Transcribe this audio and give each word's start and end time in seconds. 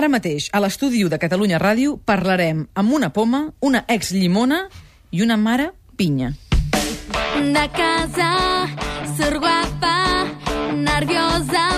Ara 0.00 0.08
mateix, 0.08 0.46
a 0.56 0.62
l'estudi 0.64 1.02
de 1.12 1.18
Catalunya 1.20 1.58
Ràdio, 1.60 1.98
parlarem 2.08 2.62
amb 2.72 2.92
una 2.96 3.10
poma, 3.12 3.40
una 3.60 3.82
ex-llimona 3.86 4.62
i 5.12 5.20
una 5.20 5.36
mare 5.36 5.66
pinya. 6.00 6.30
De 7.36 7.66
casa, 7.76 8.30
surt 9.12 9.44
guapa, 9.44 10.24
nerviosa 10.72 11.68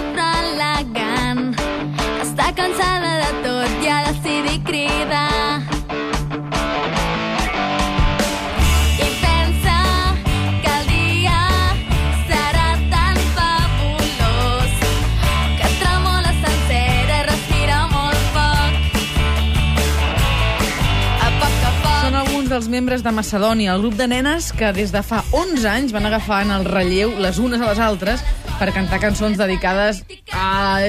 membres 22.73 23.03
de 23.05 23.13
Macedònia, 23.13 23.75
el 23.75 23.83
grup 23.83 23.99
de 24.01 24.07
nenes 24.09 24.49
que 24.57 24.71
des 24.73 24.93
de 24.95 25.03
fa 25.05 25.19
11 25.37 25.67
anys 25.69 25.93
van 25.93 26.07
agafant 26.09 26.49
el 26.55 26.65
relleu 26.65 27.13
les 27.21 27.37
unes 27.37 27.61
a 27.61 27.69
les 27.69 27.81
altres 27.85 28.25
per 28.57 28.71
cantar 28.73 29.01
cançons 29.03 29.37
dedicades 29.37 30.01
a 30.33 30.81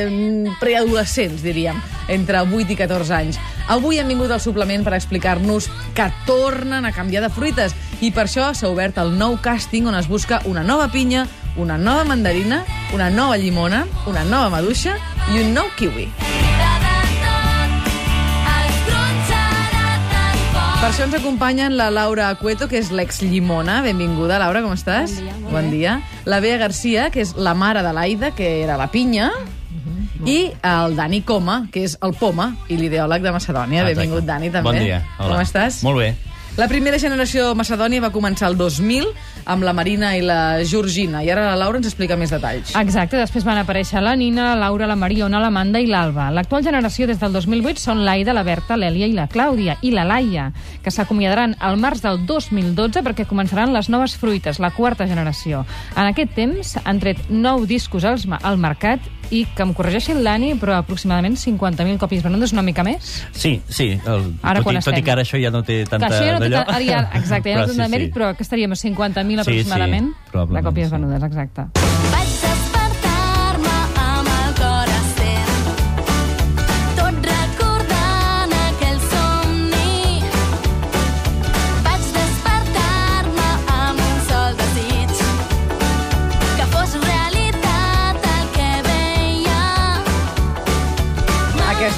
preadolescents, 0.62 1.44
diríem, 1.44 1.82
entre 2.08 2.40
8 2.40 2.72
i 2.72 2.80
14 2.80 3.16
anys. 3.18 3.40
Avui 3.68 4.00
hem 4.00 4.08
vingut 4.08 4.32
al 4.32 4.40
suplement 4.44 4.88
per 4.88 4.96
explicar-nos 4.96 5.68
que 5.98 6.08
tornen 6.28 6.88
a 6.88 6.96
canviar 6.96 7.26
de 7.26 7.32
fruites 7.34 7.76
i 8.00 8.14
per 8.16 8.30
això 8.30 8.54
s'ha 8.56 8.72
obert 8.72 9.02
el 9.04 9.18
nou 9.20 9.36
càsting 9.44 9.90
on 9.92 10.00
es 10.00 10.08
busca 10.08 10.40
una 10.48 10.64
nova 10.64 10.88
pinya, 10.88 11.28
una 11.60 11.76
nova 11.78 12.08
mandarina, 12.08 12.64
una 12.96 13.12
nova 13.12 13.36
llimona, 13.36 13.84
una 14.08 14.24
nova 14.24 14.54
maduixa 14.56 14.96
i 15.34 15.44
un 15.44 15.52
nou 15.58 15.68
kiwi. 15.76 16.23
Per 20.84 20.90
això 20.90 21.06
ens 21.06 21.14
acompanyen 21.16 21.78
la 21.80 21.86
Laura 21.96 22.26
Cueto, 22.36 22.66
que 22.68 22.76
és 22.76 22.90
l'ex-llimona. 22.92 23.78
Benvinguda, 23.86 24.36
Laura, 24.42 24.60
com 24.66 24.74
estàs? 24.76 25.14
Bon 25.16 25.24
dia, 25.24 25.36
bon 25.46 25.70
bé. 25.70 25.78
dia. 25.78 25.94
La 26.28 26.42
Bea 26.44 26.58
Garcia, 26.60 27.06
que 27.10 27.22
és 27.24 27.32
la 27.40 27.54
mare 27.56 27.80
de 27.86 27.94
l'Aida, 27.96 28.34
que 28.36 28.50
era 28.66 28.76
la 28.76 28.90
pinya. 28.92 29.30
I 30.28 30.52
el 30.60 30.98
Dani 31.00 31.22
Coma, 31.24 31.70
que 31.72 31.86
és 31.88 31.96
el 32.04 32.12
poma 32.20 32.50
i 32.68 32.76
l'ideòleg 32.76 33.24
de 33.24 33.32
Macedònia. 33.32 33.86
Exacte. 33.86 33.96
Benvingut, 34.02 34.28
Dani, 34.28 34.52
també. 34.52 34.74
Bon 34.74 34.76
dia. 34.84 35.00
Hola. 35.20 35.38
Com 35.38 35.46
estàs? 35.46 35.80
Molt 35.88 36.04
bé. 36.04 36.10
La 36.60 36.68
primera 36.68 37.00
generació 37.00 37.48
de 37.48 37.56
Macedònia 37.64 38.04
va 38.04 38.12
començar 38.12 38.52
el 38.52 38.60
2000 38.60 39.08
amb 39.46 39.64
la 39.64 39.74
Marina 39.74 40.14
i 40.18 40.22
la 40.22 40.64
Georgina. 40.64 41.24
I 41.24 41.30
ara 41.34 41.46
la 41.50 41.56
Laura 41.60 41.78
ens 41.80 41.88
explica 41.90 42.18
més 42.20 42.32
detalls. 42.34 42.74
Exacte, 42.80 43.18
després 43.20 43.46
van 43.46 43.58
aparèixer 43.62 44.02
la 44.04 44.16
Nina, 44.16 44.52
la 44.54 44.68
Laura, 44.68 44.88
la 44.88 44.96
Mariona, 45.00 45.40
l'Amanda 45.44 45.80
i 45.84 45.88
l'Alba. 45.88 46.30
L'actual 46.32 46.64
generació 46.64 47.08
des 47.08 47.20
del 47.20 47.34
2008 47.34 47.80
són 47.82 48.04
l'Aida, 48.06 48.34
la 48.34 48.44
Berta, 48.44 48.78
l'Èlia 48.78 49.08
i 49.08 49.14
la 49.18 49.28
Clàudia, 49.30 49.78
i 49.82 49.92
la 49.92 50.06
Laia, 50.08 50.52
que 50.84 50.92
s'acomiadaran 50.92 51.56
al 51.60 51.78
març 51.78 52.02
del 52.04 52.26
2012 52.26 53.04
perquè 53.04 53.26
començaran 53.30 53.74
les 53.74 53.90
noves 53.90 54.16
fruites, 54.18 54.60
la 54.60 54.72
quarta 54.72 55.08
generació. 55.08 55.66
En 55.96 56.08
aquest 56.10 56.34
temps 56.36 56.78
han 56.84 57.00
tret 57.04 57.30
nou 57.30 57.66
discos 57.68 58.04
als, 58.06 58.26
ma- 58.28 58.40
al 58.44 58.58
mercat 58.58 59.00
i, 59.34 59.46
que 59.56 59.64
em 59.66 59.72
corregeixi 59.74 60.12
el 60.14 60.24
Dani, 60.24 60.52
però 60.62 60.76
aproximadament 60.78 61.36
50.000 61.40 61.98
còpies 61.98 62.22
venudes, 62.22 62.52
una 62.54 62.62
mica 62.62 62.84
més. 62.86 63.24
Sí, 63.34 63.56
sí. 63.68 63.88
El, 64.06 64.28
Ara 64.44 64.60
tot, 64.60 64.68
quan 64.68 64.78
i, 64.78 64.84
tot 64.84 64.92
i 64.94 65.00
estem? 65.00 65.04
que 65.08 65.12
ara 65.16 65.24
això 65.26 65.40
ja 65.42 65.50
no 65.50 65.64
té 65.66 65.80
tanta 65.90 66.08
Clar, 66.12 66.20
això 66.20 66.28
ja 66.28 66.36
no 66.38 66.46
té 66.46 66.60
ara 66.60 66.82
ja, 66.86 67.00
exacte, 67.18 67.50
ja 67.50 67.64
no 67.64 67.66
té 67.66 67.72
tant 67.74 67.80
de 67.82 67.88
sí, 67.88 67.92
mèrit, 67.96 68.12
sí. 68.12 68.14
però 68.14 68.30
que 68.38 68.44
estaríem 68.46 68.76
a 68.76 68.78
50.000 68.78 69.33
Sí, 69.42 69.50
aproximadament 69.50 70.12
sí, 70.12 70.32
probablement, 70.32 70.62
de 70.62 70.70
còpies 70.70 70.90
sí. 70.90 70.96
venudes, 70.98 71.24
exacte. 71.24 72.13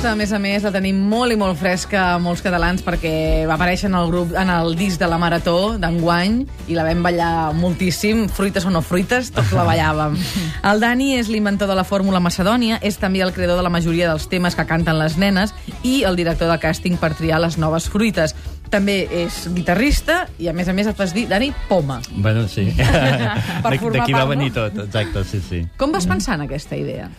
A 0.06 0.14
més 0.14 0.32
a 0.36 0.38
més, 0.38 0.62
la 0.62 0.70
tenim 0.70 0.98
molt 1.10 1.34
i 1.34 1.36
molt 1.40 1.58
fresca 1.58 2.02
a 2.14 2.18
molts 2.22 2.44
catalans 2.46 2.84
perquè 2.86 3.46
va 3.50 3.56
aparèixer 3.56 3.88
en 3.90 3.96
el 3.98 4.10
grup 4.12 4.36
en 4.38 4.52
el 4.54 4.76
disc 4.78 5.00
de 5.02 5.08
la 5.10 5.18
Marató 5.18 5.78
d'enguany 5.82 6.36
i 6.70 6.78
la 6.78 6.84
vam 6.86 7.02
ballar 7.06 7.54
moltíssim, 7.58 8.26
fruites 8.30 8.68
o 8.70 8.74
no 8.74 8.84
fruites, 8.86 9.32
tots 9.34 9.54
la 9.56 9.66
ballàvem. 9.66 10.18
El 10.70 10.84
Dani 10.84 11.16
és 11.18 11.30
l'inventor 11.32 11.70
de 11.72 11.78
la 11.78 11.86
fórmula 11.88 12.22
Macedònia, 12.22 12.78
és 12.86 13.00
també 13.02 13.24
el 13.26 13.34
creador 13.34 13.58
de 13.58 13.66
la 13.66 13.72
majoria 13.74 14.12
dels 14.12 14.28
temes 14.30 14.58
que 14.58 14.68
canten 14.70 15.00
les 15.00 15.18
nenes 15.22 15.56
i 15.82 16.04
el 16.06 16.18
director 16.20 16.52
de 16.52 16.60
càsting 16.62 17.00
per 17.02 17.14
triar 17.18 17.42
les 17.42 17.58
noves 17.62 17.90
fruites. 17.90 18.36
També 18.70 19.02
és 19.24 19.44
guitarrista 19.58 20.26
i, 20.38 20.50
a 20.50 20.54
més 20.54 20.70
a 20.70 20.78
més, 20.78 20.90
et 20.90 20.98
fas 20.98 21.14
dir, 21.16 21.28
Dani, 21.32 21.52
poma. 21.70 22.02
Bueno, 22.12 22.48
sí. 22.52 22.68
Per 23.66 23.74
D'aquí 23.74 24.14
va 24.14 24.26
venir 24.30 24.52
no? 24.52 24.56
tot, 24.62 24.86
exacte, 24.86 25.26
sí, 25.30 25.42
sí. 25.42 25.66
Com 25.78 25.94
vas 25.96 26.10
pensar 26.10 26.40
en 26.40 26.46
aquesta 26.50 26.78
idea? 26.78 27.10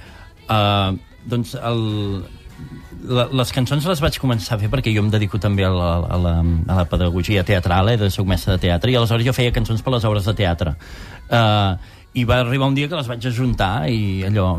Uh, 0.47 0.99
doncs 1.27 1.55
el, 1.59 1.87
les 3.07 3.53
cançons 3.55 3.85
les 3.87 4.01
vaig 4.03 4.17
començar 4.19 4.57
a 4.57 4.61
fer 4.61 4.71
perquè 4.73 4.93
jo 4.95 5.03
em 5.05 5.11
dedico 5.13 5.39
també 5.43 5.67
a 5.67 5.73
la, 5.73 5.91
a 6.11 6.17
la, 6.21 6.33
a 6.43 6.79
la 6.81 6.87
pedagogia 6.91 7.45
teatral, 7.47 7.93
eh, 7.93 7.99
de 8.01 8.11
soc 8.11 8.27
mestre 8.29 8.57
de 8.57 8.65
teatre, 8.67 8.91
i 8.91 8.97
aleshores 8.99 9.27
jo 9.27 9.35
feia 9.37 9.55
cançons 9.55 9.83
per 9.83 9.95
les 9.95 10.07
obres 10.09 10.27
de 10.27 10.35
teatre. 10.37 10.75
Uh, 11.31 11.77
I 12.17 12.25
va 12.25 12.41
arribar 12.41 12.71
un 12.71 12.75
dia 12.75 12.89
que 12.89 12.97
les 12.97 13.09
vaig 13.11 13.27
ajuntar 13.29 13.91
i 13.93 14.25
allò, 14.25 14.55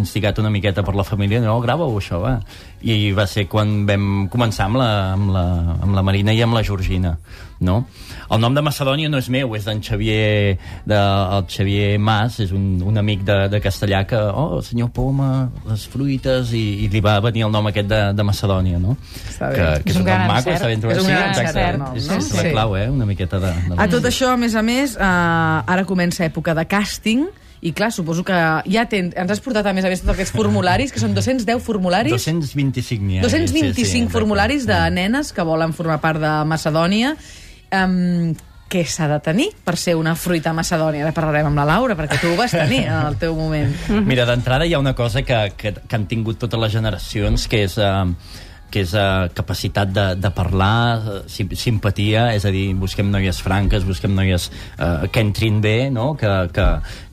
instigat 0.00 0.38
una 0.40 0.50
miqueta 0.50 0.82
per 0.82 0.94
la 0.96 1.04
família, 1.04 1.42
no, 1.44 1.58
grava-ho 1.60 1.98
això, 2.00 2.22
va. 2.22 2.38
I 2.80 3.12
va 3.12 3.26
ser 3.28 3.44
quan 3.52 3.82
vam 3.88 4.30
començar 4.32 4.70
amb 4.70 4.80
la, 4.80 4.88
amb 5.12 5.34
la, 5.34 5.44
amb 5.76 5.98
la 5.98 6.06
Marina 6.06 6.32
i 6.32 6.40
amb 6.42 6.56
la 6.56 6.64
Georgina, 6.64 7.16
no? 7.60 7.86
El 8.30 8.40
nom 8.42 8.54
de 8.54 8.62
Macedònia 8.62 9.08
no 9.08 9.18
és 9.18 9.28
meu, 9.32 9.54
és 9.56 9.64
d'en 9.64 9.80
Xavier, 9.82 10.58
de, 10.84 10.98
el 11.36 11.46
Xavier 11.48 11.98
Mas, 11.98 12.40
és 12.44 12.52
un, 12.52 12.82
un 12.84 12.98
amic 12.98 13.22
de, 13.24 13.36
de 13.52 13.60
castellà 13.64 14.04
que, 14.06 14.16
oh, 14.18 14.60
senyor 14.62 14.90
Poma, 14.92 15.48
les 15.68 15.86
fruites, 15.88 16.52
i, 16.52 16.84
i 16.84 16.90
li 16.92 17.00
va 17.00 17.18
venir 17.24 17.46
el 17.46 17.54
nom 17.54 17.66
aquest 17.70 17.88
de, 17.88 18.02
de 18.18 18.26
Macedònia, 18.26 18.78
no? 18.82 18.96
Està 19.30 19.48
bé. 19.52 19.56
Que, 19.56 19.70
que 19.86 19.90
És 19.90 19.96
és, 19.96 20.02
un 20.02 20.04
gran 20.10 20.26
nom 20.26 20.34
maco, 20.34 20.50
encert. 20.50 20.60
està 20.60 20.68
ben 20.74 20.84
trobat. 20.84 20.96
És 20.98 21.02
un 21.02 21.08
Sí, 21.08 21.16
gran 21.16 21.30
exacte. 21.30 21.48
encert, 21.48 21.78
no? 21.78 21.90
És, 21.96 22.10
és 22.18 22.30
Sí. 22.30 22.36
la 22.36 22.50
clau, 22.52 22.76
eh? 22.76 22.86
Una 22.90 23.06
miqueta 23.06 23.40
de... 23.40 23.54
de 23.70 23.80
A 23.80 23.88
tot 23.88 24.04
això, 24.04 24.32
a 24.34 24.36
més 24.36 24.54
a 24.54 24.62
més, 24.62 24.96
eh, 24.96 25.02
ara 25.02 25.84
comença 25.88 26.24
època 26.26 26.54
de 26.54 26.66
càsting 26.68 27.26
i 27.66 27.72
clar, 27.72 27.88
suposo 27.90 28.22
que 28.22 28.36
ja 28.70 28.82
ten, 28.86 29.08
ens 29.16 29.30
has 29.32 29.40
portat 29.42 29.64
a 29.66 29.72
més 29.74 29.82
a 29.84 29.88
més 29.90 30.02
tots 30.02 30.12
aquests 30.12 30.34
formularis, 30.36 30.92
que 30.92 31.00
són 31.00 31.14
210 31.16 31.62
formularis, 31.64 32.12
225 32.12 33.02
n'hi 33.02 33.16
ha. 33.18 33.22
225 33.24 33.72
sí, 33.74 33.84
sí, 33.84 33.96
exacte. 34.02 34.12
formularis 34.12 34.66
de 34.68 34.76
nenes 34.92 35.32
que 35.32 35.42
volen 35.42 35.72
formar 35.74 35.96
part 36.04 36.20
de 36.20 36.34
Macedònia. 36.46 37.14
Um, 37.74 38.34
què 38.66 38.82
s'ha 38.86 39.06
de 39.10 39.18
tenir 39.22 39.46
per 39.64 39.76
ser 39.78 39.94
una 39.98 40.16
fruita 40.18 40.52
macedònia? 40.54 41.04
Ara 41.06 41.14
parlarem 41.14 41.48
amb 41.50 41.60
la 41.60 41.66
Laura, 41.68 41.94
perquè 41.98 42.18
tu 42.22 42.32
ho 42.32 42.38
vas 42.38 42.54
tenir 42.54 42.82
en 42.88 42.98
el 42.98 43.18
teu 43.20 43.36
moment. 43.38 43.70
Mira, 44.06 44.26
d'entrada 44.26 44.66
hi 44.66 44.74
ha 44.74 44.82
una 44.82 44.96
cosa 44.98 45.22
que, 45.22 45.38
que, 45.56 45.72
que 45.86 45.96
han 45.98 46.08
tingut 46.10 46.40
totes 46.42 46.60
les 46.66 46.74
generacions, 46.74 47.46
que 47.50 47.64
és... 47.68 47.78
Uh, 47.78 48.44
que 48.70 48.82
és 48.84 48.92
uh, 48.96 49.28
capacitat 49.36 49.90
de, 49.94 50.06
de 50.18 50.30
parlar, 50.34 50.98
uh, 50.98 51.18
sim 51.30 51.50
simpatia, 51.56 52.28
és 52.36 52.44
a 52.46 52.52
dir, 52.54 52.68
busquem 52.78 53.08
noies 53.12 53.40
franques, 53.44 53.86
busquem 53.86 54.14
noies 54.16 54.50
uh, 54.78 55.06
que 55.12 55.22
entrin 55.22 55.60
bé, 55.64 55.88
no? 55.90 56.14
que, 56.18 56.30
que, 56.54 56.66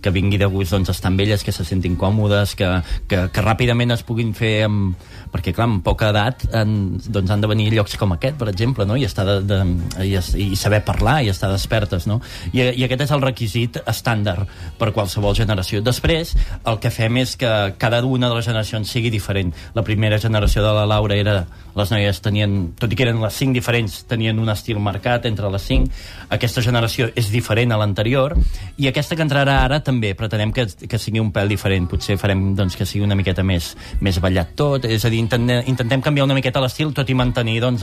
que 0.03 0.13
vingui 0.13 0.39
de 0.41 0.49
gust 0.51 0.73
doncs, 0.75 0.91
estar 0.91 1.11
amb 1.11 1.21
elles, 1.23 1.43
que 1.43 1.53
se 1.55 1.65
sentin 1.67 1.95
còmodes, 1.99 2.55
que, 2.59 2.69
que, 3.07 3.27
que 3.33 3.45
ràpidament 3.45 3.95
es 3.95 4.05
puguin 4.07 4.33
fer 4.37 4.63
amb... 4.67 5.11
Perquè, 5.33 5.49
clar, 5.49 5.65
amb 5.65 5.79
poca 5.81 6.11
edat 6.11 6.43
en, 6.53 6.99
doncs 7.09 7.31
han 7.33 7.41
de 7.41 7.47
venir 7.49 7.71
llocs 7.73 7.95
com 7.97 8.11
aquest, 8.13 8.35
per 8.37 8.51
exemple, 8.51 8.85
no? 8.85 8.93
I, 8.99 9.07
estar 9.07 9.25
de, 9.25 9.39
de, 9.49 9.57
i, 10.05 10.13
i 10.43 10.59
saber 10.59 10.83
parlar 10.85 11.15
i 11.25 11.31
estar 11.31 11.49
despertes, 11.49 12.05
no? 12.05 12.19
I, 12.51 12.67
I 12.67 12.85
aquest 12.85 13.07
és 13.07 13.13
el 13.15 13.23
requisit 13.23 13.79
estàndard 13.81 14.45
per 14.77 14.91
qualsevol 14.93 15.33
generació. 15.33 15.81
Després, 15.81 16.35
el 16.69 16.77
que 16.83 16.93
fem 16.93 17.17
és 17.23 17.33
que 17.39 17.49
cada 17.81 18.03
una 18.05 18.29
de 18.29 18.37
les 18.37 18.45
generacions 18.45 18.93
sigui 18.93 19.09
diferent. 19.09 19.49
La 19.73 19.81
primera 19.81 20.21
generació 20.21 20.61
de 20.61 20.77
la 20.77 20.85
Laura 20.85 21.17
era... 21.17 21.42
Les 21.75 21.89
noies 21.89 22.19
tenien, 22.21 22.73
tot 22.77 22.91
i 22.91 22.95
que 22.95 23.01
eren 23.07 23.17
les 23.21 23.33
cinc 23.33 23.53
diferents, 23.57 24.03
tenien 24.05 24.37
un 24.39 24.49
estil 24.53 24.77
marcat 24.79 25.25
entre 25.25 25.49
les 25.49 25.61
cinc. 25.65 25.89
Aquesta 26.29 26.61
generació 26.61 27.07
és 27.17 27.31
diferent 27.33 27.71
a 27.73 27.77
l'anterior. 27.81 28.35
I 28.77 28.87
aquesta 28.91 29.15
que 29.17 29.23
entrarà 29.25 29.59
ara 29.63 29.79
també 29.81 30.13
pretenem 30.15 30.51
que, 30.53 30.67
que 30.87 30.99
sigui 31.01 31.19
un 31.19 31.31
pèl 31.33 31.49
diferent. 31.49 31.87
Potser 31.89 32.17
farem 32.21 32.53
doncs, 32.55 32.75
que 32.77 32.85
sigui 32.85 33.03
una 33.05 33.15
miqueta 33.17 33.41
més, 33.43 33.71
més 34.01 34.19
ballat 34.21 34.53
tot. 34.55 34.85
És 34.85 35.05
a 35.05 35.09
dir, 35.09 35.19
intentem, 35.23 35.63
intentem 35.71 36.01
canviar 36.05 36.25
una 36.29 36.37
miqueta 36.37 36.61
l'estil, 36.61 36.93
tot 36.93 37.09
i 37.09 37.15
mantenir 37.17 37.59
doncs, 37.63 37.81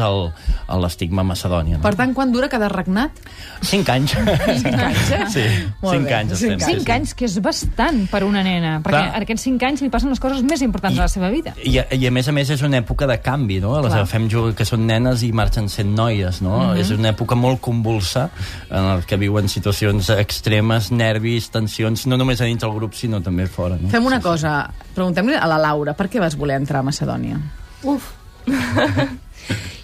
l'estigma 0.81 1.25
macedònia. 1.27 1.79
No? 1.79 1.83
Per 1.83 1.95
tant, 1.99 2.15
quan 2.15 2.31
dura 2.33 2.49
cada 2.53 2.69
regnat? 2.71 3.19
Cinc 3.67 3.89
anys. 3.93 4.15
Cinc 4.15 4.79
anys, 4.79 5.11
eh? 5.11 5.25
Sí, 5.35 5.45
Molt 5.83 5.95
cinc 5.97 6.07
bé, 6.07 6.15
anys. 6.15 6.33
estem, 6.39 6.59
sí, 6.61 6.67
Cinc 6.71 6.87
sí. 6.87 6.93
anys, 6.95 7.15
que 7.19 7.27
és 7.27 7.37
bastant 7.43 8.05
per 8.11 8.23
una 8.27 8.43
nena, 8.47 8.77
perquè 8.85 9.03
Clar. 9.03 9.17
en 9.19 9.27
aquests 9.27 9.45
cinc 9.49 9.63
anys 9.67 9.83
li 9.85 9.91
passen 9.93 10.11
les 10.15 10.21
coses 10.23 10.43
més 10.47 10.63
importants 10.63 10.95
I- 10.95 11.01
de 11.01 11.05
la 11.05 11.09
seva 11.11 11.31
vida. 11.35 11.55
I, 11.65 11.75
I 11.99 12.07
a 12.07 12.11
més 12.15 12.29
a 12.31 12.33
més 12.37 12.51
és 12.55 12.63
una 12.67 12.79
època 12.81 13.07
de 13.11 13.19
canvi, 13.23 13.50
no? 13.59 13.75
Les 13.81 13.89
Clar. 13.89 13.99
agafem 14.05 14.29
jo- 14.31 14.55
que 14.55 14.65
són 14.65 14.87
nenes 14.87 15.25
i 15.27 15.33
marxen 15.33 15.69
sent 15.69 15.91
noies, 15.97 16.41
no? 16.43 16.59
Mhm. 16.69 16.77
És 16.79 16.91
una 16.95 17.11
època 17.13 17.35
molt 17.35 17.61
convulsa 17.61 18.29
en 18.71 18.87
la 18.87 19.01
que 19.03 19.17
viuen 19.17 19.49
situacions 19.49 20.11
extremes, 20.11 20.93
nervis, 20.93 21.51
tensions, 21.51 22.07
no 22.07 22.17
només 22.17 22.41
a 22.41 22.45
dintre 22.45 22.69
del 22.69 22.77
grup, 22.79 22.95
sinó 22.95 23.21
també 23.21 23.47
fora, 23.47 23.77
no? 23.81 23.89
Fem 23.89 24.05
una 24.07 24.21
cosa, 24.21 24.71
preguntem-li 24.95 25.35
a 25.35 25.47
la 25.47 25.59
Laura, 25.59 25.95
per 25.95 26.09
què 26.09 26.21
vas 26.21 26.37
voler 26.37 26.57
entrar 26.61 26.81
a 26.81 26.83
Macedònia? 26.83 27.41
Uf. 27.83 28.13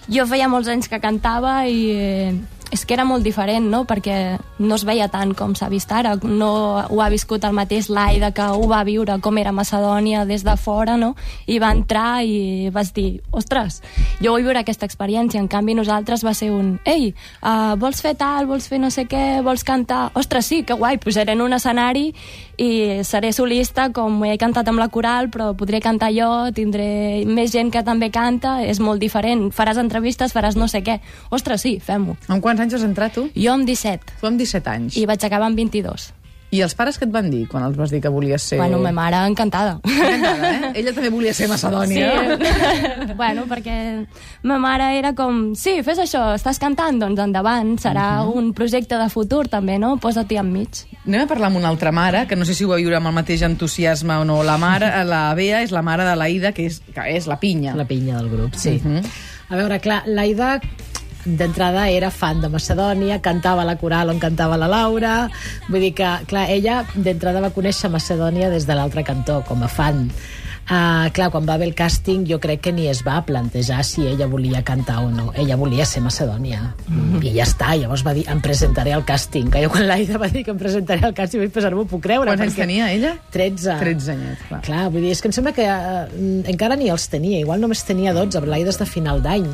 jo 0.09 0.27
feia 0.31 0.47
molts 0.49 0.69
anys 0.69 0.89
que 0.89 1.01
cantava 1.03 1.67
i 1.67 1.91
eh, 1.91 2.35
és 2.71 2.85
que 2.85 2.95
era 2.95 3.05
molt 3.07 3.23
diferent, 3.23 3.69
no? 3.71 3.85
Perquè 3.87 4.39
no 4.59 4.75
es 4.75 4.85
veia 4.87 5.07
tant 5.13 5.35
com 5.39 5.55
s'ha 5.55 5.69
vist 5.71 5.93
ara. 5.95 6.17
No 6.23 6.51
ho 6.83 7.01
ha 7.03 7.09
viscut 7.13 7.45
el 7.47 7.55
mateix 7.55 7.89
l'Aida 7.93 8.33
que 8.35 8.47
ho 8.53 8.67
va 8.71 8.83
viure 8.87 9.19
com 9.23 9.39
era 9.39 9.55
Macedònia 9.55 10.25
des 10.27 10.43
de 10.45 10.57
fora, 10.59 10.97
no? 10.99 11.15
I 11.47 11.61
va 11.63 11.71
entrar 11.75 12.25
i 12.27 12.71
vas 12.75 12.93
dir, 12.97 13.23
ostres, 13.31 13.83
jo 14.21 14.35
vull 14.35 14.47
viure 14.49 14.65
aquesta 14.65 14.87
experiència. 14.89 15.41
En 15.41 15.49
canvi, 15.49 15.77
nosaltres 15.79 16.25
va 16.27 16.35
ser 16.35 16.51
un, 16.55 16.77
ei, 16.85 17.13
uh, 17.43 17.77
vols 17.79 18.03
fer 18.03 18.17
tal, 18.19 18.51
vols 18.51 18.67
fer 18.69 18.81
no 18.83 18.91
sé 18.91 19.07
què, 19.07 19.43
vols 19.47 19.65
cantar? 19.67 20.11
Ostres, 20.19 20.51
sí, 20.51 20.63
que 20.67 20.75
guai, 20.75 20.99
pujaré 20.99 21.37
en 21.37 21.47
un 21.47 21.55
escenari 21.57 22.11
i 22.56 23.05
seré 23.05 23.32
solista 23.37 23.91
com 23.93 24.23
he 24.25 24.37
cantat 24.41 24.69
amb 24.70 24.81
la 24.81 24.88
coral, 24.93 25.29
però 25.32 25.50
podré 25.58 25.81
cantar 25.85 26.11
jo, 26.17 26.29
tindré 26.56 27.25
més 27.29 27.53
gent 27.53 27.70
que 27.73 27.82
també 27.85 28.11
canta, 28.11 28.58
és 28.64 28.81
molt 28.81 29.03
diferent. 29.03 29.50
Faràs 29.53 29.81
entrevistes, 29.82 30.32
faràs 30.32 30.56
no 30.56 30.69
sé 30.69 30.82
què. 30.87 30.99
Ostres, 31.31 31.62
sí, 31.67 31.76
fem-ho. 31.85 32.17
Amb 32.29 32.43
quants 32.44 32.61
anys 32.64 32.79
has 32.79 32.87
entrat, 32.87 33.12
tu? 33.17 33.29
Jo 33.37 33.53
amb 33.53 33.69
17 33.69 34.17
Tu 34.20 34.26
amb 34.26 34.41
17 34.41 34.70
anys. 34.73 34.97
i 34.97 35.06
vaig 35.06 35.23
acabar 35.25 35.50
amb 35.50 35.56
22. 35.56 36.11
I 36.54 36.60
els 36.62 36.76
pares 36.78 36.94
què 36.94 37.08
et 37.08 37.12
van 37.12 37.26
dir 37.26 37.43
quan 37.50 37.64
els 37.66 37.75
vas 37.78 37.90
dir 37.90 37.98
que 38.02 38.10
volies 38.12 38.44
ser... 38.52 38.58
Bueno, 38.60 38.78
ma 38.78 38.93
mare 38.94 39.19
encantada. 39.26 39.81
Encantada, 39.82 40.50
eh? 40.52 40.70
Ella 40.81 40.93
també 40.94 41.10
volia 41.10 41.32
ser 41.34 41.48
macedònia. 41.50 42.12
Sí. 42.38 43.14
bueno, 43.20 43.48
perquè 43.50 43.76
ma 44.46 44.58
mare 44.62 44.93
era 44.98 45.10
com, 45.19 45.56
sí, 45.58 45.81
fes 45.87 45.98
això, 46.04 46.22
estàs 46.38 46.62
cantant, 46.62 47.00
doncs 47.02 47.25
endavant, 47.25 47.75
serà 47.82 48.22
uh 48.22 48.31
-huh. 48.31 48.38
un 48.38 48.52
projecte 48.54 48.96
de 48.96 49.08
futur 49.10 49.48
també, 49.48 49.78
no? 49.78 49.96
Posa-t'hi 49.98 50.38
enmig. 50.38 50.87
Anem 51.06 51.22
a 51.22 51.26
parlar 51.26 51.48
amb 51.48 51.56
una 51.56 51.69
altra 51.69 51.90
mare, 51.90 52.26
que 52.28 52.37
no 52.37 52.44
sé 52.44 52.54
si 52.54 52.64
ho 52.64 52.69
va 52.69 52.76
viure 52.76 52.96
amb 52.96 53.06
el 53.08 53.14
mateix 53.14 53.43
entusiasme 53.43 54.14
o 54.14 54.25
no. 54.25 54.43
La 54.44 54.56
mare, 54.56 55.04
la 55.04 55.34
Bea 55.34 55.62
és 55.62 55.72
la 55.72 55.82
mare 55.82 56.04
de 56.04 56.14
l'Aida, 56.16 56.52
que, 56.52 56.66
és, 56.66 56.81
que 56.94 57.16
és 57.16 57.26
la 57.26 57.40
pinya. 57.40 57.75
La 57.75 57.87
pinya 57.87 58.16
del 58.19 58.31
grup, 58.31 58.54
sí. 58.54 58.81
Mhm. 58.82 59.02
A 59.48 59.56
veure, 59.56 59.81
clar, 59.81 60.02
l'Aida 60.06 60.60
d'entrada 61.26 61.88
era 61.90 62.11
fan 62.14 62.40
de 62.40 62.49
Macedònia, 62.49 63.20
cantava 63.23 63.67
la 63.67 63.76
coral 63.76 64.14
on 64.14 64.23
cantava 64.23 64.56
la 64.56 64.70
Laura, 64.70 65.28
vull 65.69 65.82
dir 65.82 65.93
que, 65.99 66.17
clar, 66.31 66.46
ella 66.55 66.84
d'entrada 66.94 67.43
va 67.43 67.55
conèixer 67.55 67.90
Macedònia 67.90 68.50
des 68.52 68.67
de 68.67 68.78
l'altre 68.78 69.05
cantó, 69.06 69.43
com 69.46 69.62
a 69.67 69.70
fan. 69.70 70.06
Uh, 70.67 71.06
clar, 71.14 71.28
quan 71.31 71.44
va 71.46 71.55
haver 71.55 71.69
el 71.69 71.76
càsting 71.78 72.25
jo 72.26 72.40
crec 72.43 72.64
que 72.64 72.73
ni 72.75 72.88
es 72.90 73.05
va 73.06 73.20
plantejar 73.23 73.84
si 73.87 74.02
ella 74.11 74.26
volia 74.26 74.64
cantar 74.67 74.96
o 75.05 75.12
no, 75.14 75.28
ella 75.38 75.55
volia 75.55 75.84
ser 75.87 76.02
Macedònia 76.02 76.75
mm 76.88 76.96
-hmm. 76.96 77.23
i 77.23 77.34
ja 77.37 77.44
està, 77.44 77.76
llavors 77.79 78.02
va 78.02 78.12
dir 78.12 78.25
em 78.26 78.40
presentaré 78.40 78.93
al 78.93 79.05
càsting, 79.05 79.49
que 79.49 79.62
jo 79.62 79.70
quan 79.70 79.87
l'Aida 79.87 80.19
va 80.19 80.26
dir 80.26 80.43
que 80.43 80.50
em 80.50 80.58
presentaré 80.58 81.06
al 81.06 81.14
càsting 81.14 81.38
vaig 81.38 81.52
pensar, 81.52 81.70
no 81.70 81.76
m'ho 81.76 81.87
puc 81.87 82.02
creure 82.02 82.26
Quants 82.26 82.43
anys 82.43 82.56
tenia 82.56 82.90
ella? 82.93 83.14
13 83.31 83.79
13 83.79 84.11
anyets, 84.11 84.43
clar. 84.49 84.61
Clar, 84.62 84.90
vull 84.90 85.02
dir, 85.02 85.12
és 85.12 85.22
que 85.22 85.29
em 85.29 85.32
sembla 85.32 85.52
que 85.52 85.62
eh, 85.62 86.50
encara 86.50 86.75
ni 86.75 86.90
els 86.90 87.08
tenia, 87.08 87.38
igual 87.38 87.61
només 87.61 87.84
tenia 87.84 88.12
12, 88.12 88.40
però 88.40 88.50
l'Aida 88.50 88.70
és 88.70 88.79
de 88.79 88.87
final 88.87 89.22
d'any. 89.22 89.46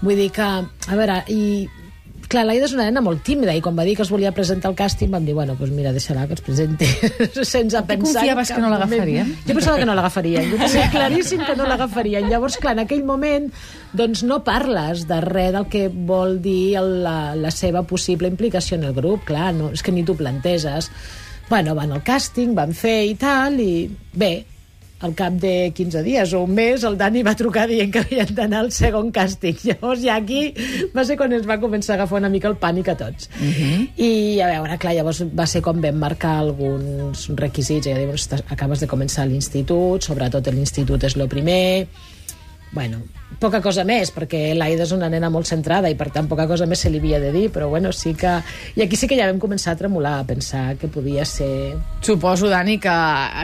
Vull 0.00 0.18
dir 0.18 0.30
que, 0.34 0.46
a 0.46 0.98
veure, 0.98 1.22
i 1.32 1.66
clar, 2.28 2.44
l'Aida 2.44 2.66
és 2.68 2.74
una 2.76 2.86
nena 2.86 3.00
molt 3.04 3.22
tímida 3.24 3.54
i 3.56 3.62
quan 3.64 3.76
va 3.78 3.84
dir 3.88 3.94
que 3.96 4.04
es 4.04 4.10
volia 4.12 4.30
presentar 4.36 4.70
al 4.70 4.76
càsting 4.76 5.10
vam 5.12 5.24
dir, 5.24 5.34
bueno, 5.36 5.56
doncs 5.58 5.72
mira, 5.74 5.92
deixarà 5.96 6.26
que 6.28 6.36
es 6.36 6.42
presenti 6.44 6.88
sense 7.54 7.80
pensar... 7.88 8.22
confiaves 8.22 8.52
en 8.52 8.56
que 8.56 8.62
no 8.62 8.72
moment. 8.74 9.32
Jo 9.48 9.56
pensava 9.56 9.78
que 9.80 9.88
no 9.88 9.96
l'agafarien, 9.96 10.50
jo 10.52 10.58
tenia 10.60 10.90
claríssim 10.96 11.44
que 11.46 11.56
no 11.56 11.68
l'agafarien. 11.68 12.28
Llavors, 12.28 12.58
clar, 12.60 12.76
en 12.76 12.84
aquell 12.84 13.04
moment 13.08 13.48
doncs 13.96 14.22
no 14.28 14.42
parles 14.44 15.06
de 15.08 15.22
res 15.24 15.54
del 15.56 15.70
que 15.72 15.86
vol 15.88 16.38
dir 16.44 16.76
el, 16.82 16.98
la, 17.06 17.18
la 17.38 17.52
seva 17.54 17.82
possible 17.88 18.28
implicació 18.28 18.76
en 18.76 18.84
el 18.90 18.94
grup, 18.96 19.24
clar, 19.30 19.50
no, 19.56 19.72
és 19.72 19.82
que 19.82 19.94
ni 19.94 20.04
t'ho 20.04 20.18
planteges. 20.18 20.92
Bueno, 21.48 21.72
van 21.78 21.96
al 21.96 22.04
càsting, 22.04 22.52
van 22.56 22.76
fer 22.76 23.00
i 23.08 23.16
tal, 23.16 23.56
i 23.64 23.88
bé, 24.12 24.34
al 25.00 25.14
cap 25.14 25.32
de 25.38 25.70
15 25.74 26.02
dies 26.02 26.32
o 26.34 26.40
un 26.42 26.54
mes 26.56 26.82
el 26.82 26.96
Dani 26.98 27.22
va 27.22 27.36
trucar 27.38 27.68
dient 27.70 27.92
que 27.94 28.00
havien 28.02 28.32
d'anar 28.34 28.64
al 28.64 28.72
segon 28.74 29.12
càsting. 29.14 29.56
Llavors 29.68 30.02
ja 30.02 30.16
aquí 30.18 30.52
va 30.94 31.04
ser 31.06 31.16
quan 31.20 31.32
ens 31.36 31.46
va 31.48 31.58
començar 31.62 31.94
a 31.94 31.96
agafar 32.00 32.18
una 32.18 32.30
mica 32.32 32.48
el 32.50 32.56
pànic 32.58 32.88
a 32.90 32.96
tots. 32.96 33.30
Uh 33.38 33.46
-huh. 33.46 33.88
I 33.96 34.40
a 34.40 34.48
veure, 34.48 34.78
clar, 34.78 34.94
llavors 34.94 35.22
va 35.34 35.46
ser 35.46 35.62
com 35.62 35.80
vam 35.80 35.94
marcar 35.96 36.38
alguns 36.38 37.28
requisits. 37.36 37.86
Ja 37.86 37.98
dius, 37.98 38.26
"Estàs- 38.28 38.44
acabes 38.48 38.80
de 38.80 38.88
començar 38.88 39.26
l'institut, 39.26 40.02
sobretot 40.02 40.46
l'institut 40.48 41.02
és 41.04 41.16
el 41.16 41.28
primer, 41.28 41.86
bueno, 42.72 42.98
poca 43.38 43.60
cosa 43.62 43.84
més, 43.84 44.10
perquè 44.14 44.54
l'Aida 44.56 44.86
és 44.86 44.92
una 44.96 45.10
nena 45.12 45.28
molt 45.30 45.46
centrada 45.46 45.90
i 45.90 45.96
per 45.98 46.08
tant 46.14 46.26
poca 46.30 46.46
cosa 46.48 46.66
més 46.66 46.80
se 46.80 46.90
li 46.90 47.00
havia 47.02 47.20
de 47.20 47.30
dir, 47.34 47.48
però 47.54 47.68
bueno, 47.68 47.92
sí 47.92 48.14
que... 48.18 48.38
I 48.74 48.84
aquí 48.84 48.96
sí 48.96 49.08
que 49.10 49.18
ja 49.18 49.28
vam 49.28 49.38
començar 49.42 49.74
a 49.74 49.78
tremolar, 49.78 50.18
a 50.22 50.26
pensar 50.26 50.76
que 50.80 50.88
podia 50.88 51.26
ser... 51.28 51.76
Suposo, 52.04 52.48
Dani, 52.48 52.78
que 52.80 52.94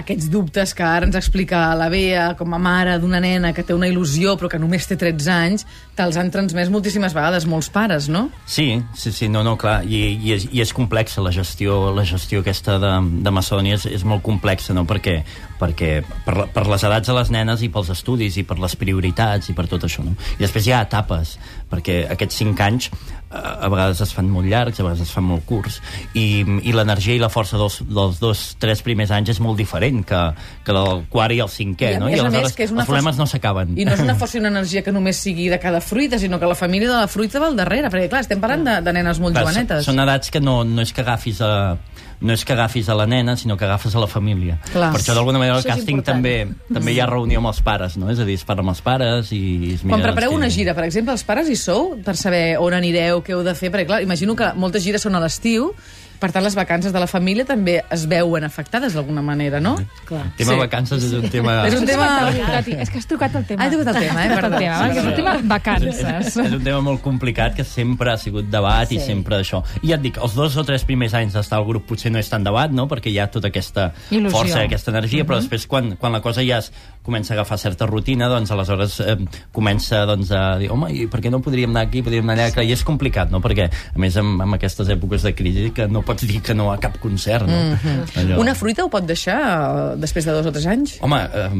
aquests 0.00 0.30
dubtes 0.32 0.74
que 0.74 0.86
ara 0.86 1.06
ens 1.06 1.18
explica 1.18 1.66
la 1.76 1.90
Bea 1.92 2.30
com 2.38 2.54
a 2.56 2.60
mare 2.62 2.96
d'una 3.02 3.20
nena 3.20 3.52
que 3.52 3.64
té 3.66 3.76
una 3.76 3.90
il·lusió 3.90 4.38
però 4.40 4.50
que 4.50 4.62
només 4.62 4.88
té 4.88 4.96
13 4.98 5.30
anys, 5.34 5.66
te'ls 5.98 6.18
han 6.18 6.32
transmès 6.34 6.72
moltíssimes 6.72 7.14
vegades 7.14 7.46
molts 7.50 7.68
pares, 7.74 8.08
no? 8.10 8.28
Sí, 8.46 8.80
sí, 8.98 9.12
sí, 9.12 9.28
no, 9.28 9.44
no, 9.46 9.56
clar, 9.60 9.82
i, 9.84 10.02
i, 10.16 10.34
és, 10.34 10.48
i 10.50 10.62
és 10.64 10.74
complexa 10.74 11.22
la 11.22 11.32
gestió, 11.34 11.92
la 11.94 12.06
gestió 12.08 12.42
aquesta 12.42 12.78
de, 12.82 12.94
de 13.22 13.34
Macedònia 13.34 13.78
és, 13.78 13.86
és 14.00 14.06
molt 14.08 14.24
complexa, 14.26 14.74
no?, 14.74 14.86
perquè, 14.88 15.20
perquè 15.60 15.92
per, 16.26 16.48
per 16.54 16.66
les 16.70 16.86
edats 16.86 17.10
de 17.10 17.16
les 17.16 17.30
nenes 17.34 17.62
i 17.62 17.70
pels 17.72 17.92
estudis 17.94 18.38
i 18.40 18.46
per 18.46 18.58
les 18.62 18.74
prioritats 18.78 19.50
i 19.50 19.56
per 19.56 19.68
tot 19.70 19.73
això, 19.82 20.04
no? 20.06 20.14
I 20.38 20.42
després 20.44 20.68
hi 20.68 20.72
ha 20.72 20.84
etapes, 20.86 21.38
perquè 21.70 22.04
aquests 22.14 22.36
cinc 22.36 22.60
anys 22.60 22.90
a 23.34 23.68
vegades 23.72 24.00
es 24.04 24.12
fan 24.14 24.28
molt 24.30 24.48
llargs, 24.50 24.78
a 24.80 24.86
vegades 24.86 25.04
es 25.06 25.12
fan 25.14 25.26
molt 25.26 25.44
curts, 25.48 25.80
i, 26.14 26.44
i 26.62 26.74
l'energia 26.74 27.16
i 27.16 27.22
la 27.22 27.30
força 27.32 27.58
dels, 27.60 27.80
dels 27.88 28.20
dos, 28.22 28.44
tres 28.62 28.82
primers 28.86 29.12
anys 29.14 29.34
és 29.34 29.40
molt 29.42 29.58
diferent 29.60 30.04
que, 30.06 30.20
que 30.64 30.76
del 30.76 31.04
quart 31.12 31.34
i 31.34 31.40
el 31.44 31.50
cinquè, 31.52 31.94
I 31.96 32.02
no? 32.02 32.10
I 32.10 32.20
aleshores 32.20 32.56
que 32.56 32.68
és 32.68 32.74
una 32.74 32.84
els 32.84 32.90
problemes 32.90 33.18
no 33.20 33.26
s'acaben. 33.30 33.74
I 33.78 33.88
no 33.88 33.96
és 33.96 34.04
una 34.04 34.16
força 34.20 34.38
i 34.38 34.44
una 34.44 34.52
energia 34.54 34.84
que 34.86 34.94
només 34.94 35.20
sigui 35.20 35.48
de 35.52 35.58
cada 35.62 35.82
fruita, 35.84 36.20
sinó 36.22 36.38
que 36.40 36.50
la 36.50 36.58
família 36.58 36.90
de 36.90 36.96
la 36.96 37.10
fruita 37.10 37.42
va 37.42 37.50
al 37.50 37.58
darrere, 37.58 37.90
perquè 37.92 38.10
clar, 38.12 38.24
estem 38.26 38.42
parlant 38.42 38.66
de, 38.68 38.78
de 38.84 38.96
nenes 38.96 39.20
molt 39.22 39.36
Clar, 39.36 39.48
jovenetes. 39.48 39.88
Són, 39.88 40.00
edats 40.04 40.30
que 40.30 40.42
no, 40.42 40.62
no 40.68 40.84
és 40.84 40.94
que 40.94 41.04
agafis 41.04 41.42
a 41.44 41.54
no 42.24 42.32
és 42.32 42.44
que 42.46 42.54
agafis 42.54 42.88
a 42.88 42.94
la 42.96 43.06
nena, 43.06 43.36
sinó 43.36 43.56
que 43.56 43.66
agafes 43.66 43.94
a 43.94 44.00
la 44.00 44.06
família. 44.08 44.56
Clar. 44.72 44.90
Per 44.94 45.00
això, 45.00 45.14
d'alguna 45.16 45.40
manera, 45.40 45.58
al 45.58 45.64
és 45.64 45.68
càsting 45.68 46.00
també, 46.06 46.34
també 46.72 46.94
hi 46.94 47.00
ha 47.02 47.08
reunió 47.10 47.42
amb 47.42 47.50
els 47.50 47.60
pares, 47.64 47.98
no? 48.00 48.08
És 48.12 48.22
a 48.22 48.24
dir, 48.24 48.38
es 48.38 48.46
parla 48.48 48.64
amb 48.64 48.72
els 48.72 48.80
pares 48.84 49.32
i 49.36 49.42
es. 49.74 49.82
Quan 49.84 50.04
prepareu 50.04 50.32
doncs, 50.32 50.40
una 50.40 50.50
gira, 50.54 50.76
per 50.76 50.86
exemple, 50.86 51.12
els 51.12 51.24
pares 51.26 51.50
hi 51.52 51.58
sou 51.60 51.92
per 52.04 52.16
saber 52.20 52.56
on 52.62 52.76
anireu, 52.76 53.20
què 53.24 53.32
heu 53.34 53.42
de 53.46 53.54
fer? 53.58 53.72
Perquè, 53.72 53.86
clar, 53.88 54.02
imagino 54.04 54.36
que 54.36 54.52
moltes 54.54 54.84
gires 54.84 55.02
són 55.02 55.14
a 55.16 55.20
l'estiu, 55.24 55.72
per 56.20 56.30
tant, 56.32 56.44
les 56.46 56.54
vacances 56.56 56.92
de 56.94 57.00
la 57.02 57.08
família 57.10 57.44
també 57.44 57.82
es 57.92 58.04
veuen 58.08 58.44
afectades 58.46 58.94
d'alguna 58.94 59.20
manera, 59.20 59.58
no? 59.60 59.74
Clar. 60.06 60.22
El 60.30 60.36
tema 60.38 60.52
Sí. 60.54 60.58
vacances 60.60 61.02
és 61.04 61.12
un 61.12 61.26
tema... 61.28 61.66
És 61.66 61.74
un 61.76 61.84
tema... 61.84 62.06
És 62.30 62.88
que 62.88 62.98
has 63.02 63.06
trucat 63.10 63.34
el 63.34 63.44
tema. 63.44 63.64
Ah, 63.64 63.66
he 63.66 63.70
tocat 63.76 63.96
el 63.96 64.06
tema, 64.06 64.22
eh? 64.24 64.28
Trucat 64.30 64.40
Perdó. 64.40 64.56
el 64.56 64.62
tema, 64.62 64.78
perquè 64.78 65.00
és 65.02 65.04
un 65.10 65.14
tema 65.18 65.34
vacances. 65.42 66.36
és 66.46 66.52
un 66.54 66.62
tema 66.64 66.80
molt 66.86 67.02
complicat 67.02 67.54
que 67.58 67.64
sempre 67.64 68.12
ha 68.12 68.16
sigut 68.16 68.48
debat 68.48 68.88
sí. 68.88 68.96
i 68.96 69.00
Sí. 69.00 69.06
sempre 69.10 69.36
això. 69.42 69.62
I 69.82 69.88
ja 69.90 69.96
et 69.98 70.02
dic, 70.06 70.16
els 70.22 70.34
dos 70.38 70.56
o 70.56 70.64
tres 70.64 70.84
primers 70.84 71.12
anys 71.18 71.34
d'estar 71.34 71.58
al 71.58 71.66
grup 71.68 71.84
potser 71.90 72.12
no 72.14 72.18
és 72.22 72.30
tan 72.30 72.44
debat, 72.46 72.70
no? 72.70 72.86
perquè 72.88 73.10
hi 73.12 73.18
ha 73.18 73.26
tota 73.30 73.48
aquesta 73.48 73.92
Il·lusió. 74.10 74.30
força, 74.30 74.62
aquesta 74.64 74.92
energia, 74.94 75.26
però 75.26 75.40
després 75.42 75.66
quan, 75.66 75.96
quan 75.96 76.12
la 76.12 76.22
cosa 76.22 76.42
ja 76.46 76.58
es 76.62 76.72
comença 77.04 77.34
a 77.34 77.36
agafar 77.36 77.58
certa 77.60 77.86
rutina, 77.86 78.30
doncs 78.32 78.50
aleshores 78.54 78.96
eh, 79.04 79.16
comença 79.52 80.04
doncs, 80.08 80.30
a 80.32 80.56
dir, 80.60 80.70
home, 80.72 80.88
i 80.94 81.04
per 81.10 81.20
què 81.20 81.30
no 81.32 81.42
podríem 81.44 81.74
anar 81.74 81.84
aquí, 81.84 82.00
podríem 82.04 82.24
anar 82.24 82.46
allà? 82.46 82.54
Clar, 82.56 82.64
I 82.64 82.72
és 82.72 82.84
complicat, 82.86 83.28
no? 83.32 83.42
perquè 83.44 83.68
a 83.68 84.00
més 84.00 84.16
amb, 84.20 84.40
amb 84.40 84.56
aquestes 84.56 84.88
èpoques 84.94 85.26
de 85.28 85.34
crisi 85.36 85.68
que 85.76 85.86
no 85.90 86.00
pots 86.06 86.24
dir 86.24 86.40
que 86.44 86.56
no 86.56 86.70
a 86.72 86.78
cap 86.80 86.96
concert. 87.02 87.44
No? 87.44 87.58
Mm 87.60 87.76
-hmm. 87.76 88.16
Allò... 88.22 88.38
Una 88.40 88.54
fruita 88.54 88.84
ho 88.84 88.88
pot 88.88 89.04
deixar 89.04 89.36
eh, 89.36 90.00
després 90.00 90.24
de 90.24 90.32
dos 90.32 90.46
o 90.46 90.52
tres 90.52 90.66
anys? 90.66 90.96
Home, 91.00 91.20
eh, 91.20 91.50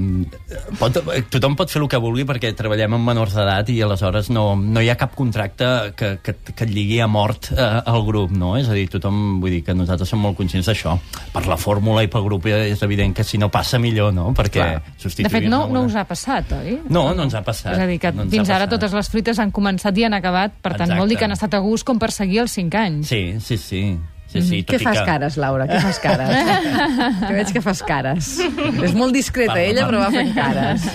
pot, 0.78 0.96
tothom 1.28 1.56
pot 1.56 1.70
fer 1.70 1.82
el 1.82 1.88
que 1.88 2.00
vulgui 2.00 2.24
perquè 2.24 2.54
treballem 2.54 2.94
amb 2.94 3.04
menors 3.04 3.34
d'edat 3.34 3.68
i 3.68 3.82
aleshores 3.82 4.30
no, 4.30 4.56
no 4.56 4.80
hi 4.80 4.88
ha 4.88 4.96
cap 4.96 5.14
contracte 5.14 5.92
que, 5.96 6.18
que, 6.22 6.34
que 6.54 6.64
et 6.64 6.70
lligui 6.70 7.00
a 7.00 7.06
mort 7.06 7.52
eh, 7.52 7.82
al 7.84 8.04
grup, 8.06 8.30
no? 8.30 8.56
És 8.56 8.68
a 8.68 8.72
dir, 8.72 8.88
tothom, 8.88 9.40
vull 9.40 9.50
dir 9.50 9.62
que 9.62 9.74
nosaltres 9.74 10.08
som 10.08 10.20
molt 10.20 10.36
conscients 10.36 10.66
d'això. 10.66 10.98
Per 11.34 11.46
la 11.46 11.56
fórmula 11.56 12.02
i 12.02 12.08
pel 12.08 12.24
grup 12.24 12.46
és 12.46 12.82
evident 12.82 13.14
que 13.14 13.24
si 13.24 13.38
no 13.38 13.50
passa 13.50 13.78
millor, 13.78 14.14
no? 14.14 14.32
Perquè 14.32 14.80
substituir 14.96 15.33
fet, 15.34 15.48
no, 15.50 15.60
no 15.72 15.84
us 15.88 15.98
ha 15.98 16.06
passat, 16.08 16.54
oi? 16.56 16.78
No, 16.88 17.04
no 17.14 17.26
ens 17.28 17.36
ha 17.36 17.42
passat. 17.46 17.74
És 17.74 17.84
a 17.84 17.90
dir, 17.90 17.98
que 18.02 18.12
no 18.14 18.26
fins 18.32 18.50
ara 18.54 18.68
totes 18.70 18.96
les 18.96 19.10
fruites 19.12 19.40
han 19.42 19.52
començat 19.54 19.98
i 20.00 20.08
han 20.08 20.16
acabat, 20.16 20.56
per 20.60 20.72
tant, 20.74 20.88
Exacte. 20.88 21.00
vol 21.02 21.12
dir 21.12 21.20
que 21.20 21.28
han 21.28 21.36
estat 21.36 21.54
a 21.58 21.62
gust 21.64 21.86
com 21.88 22.00
per 22.02 22.10
seguir 22.14 22.44
els 22.44 22.56
5 22.56 22.80
anys. 22.80 23.12
Sí, 23.12 23.22
sí, 23.40 23.58
sí. 23.60 23.84
Sí, 24.40 24.42
sí 24.48 24.62
tot 24.66 24.74
Què 24.76 24.80
i 24.82 24.84
fas 24.84 24.98
que... 24.98 25.04
cares, 25.08 25.36
Laura? 25.40 25.66
Què 25.70 25.78
fas 25.82 25.98
cares? 26.02 26.32
que 27.24 27.32
veig 27.36 27.52
que 27.56 27.62
fas 27.64 27.82
cares. 27.86 28.32
És 28.84 28.94
molt 28.96 29.14
discreta 29.16 29.54
Parla, 29.54 29.68
ella, 29.70 29.86
però 29.88 30.00
va 30.02 30.10
fent 30.14 30.34
cares. 30.36 30.88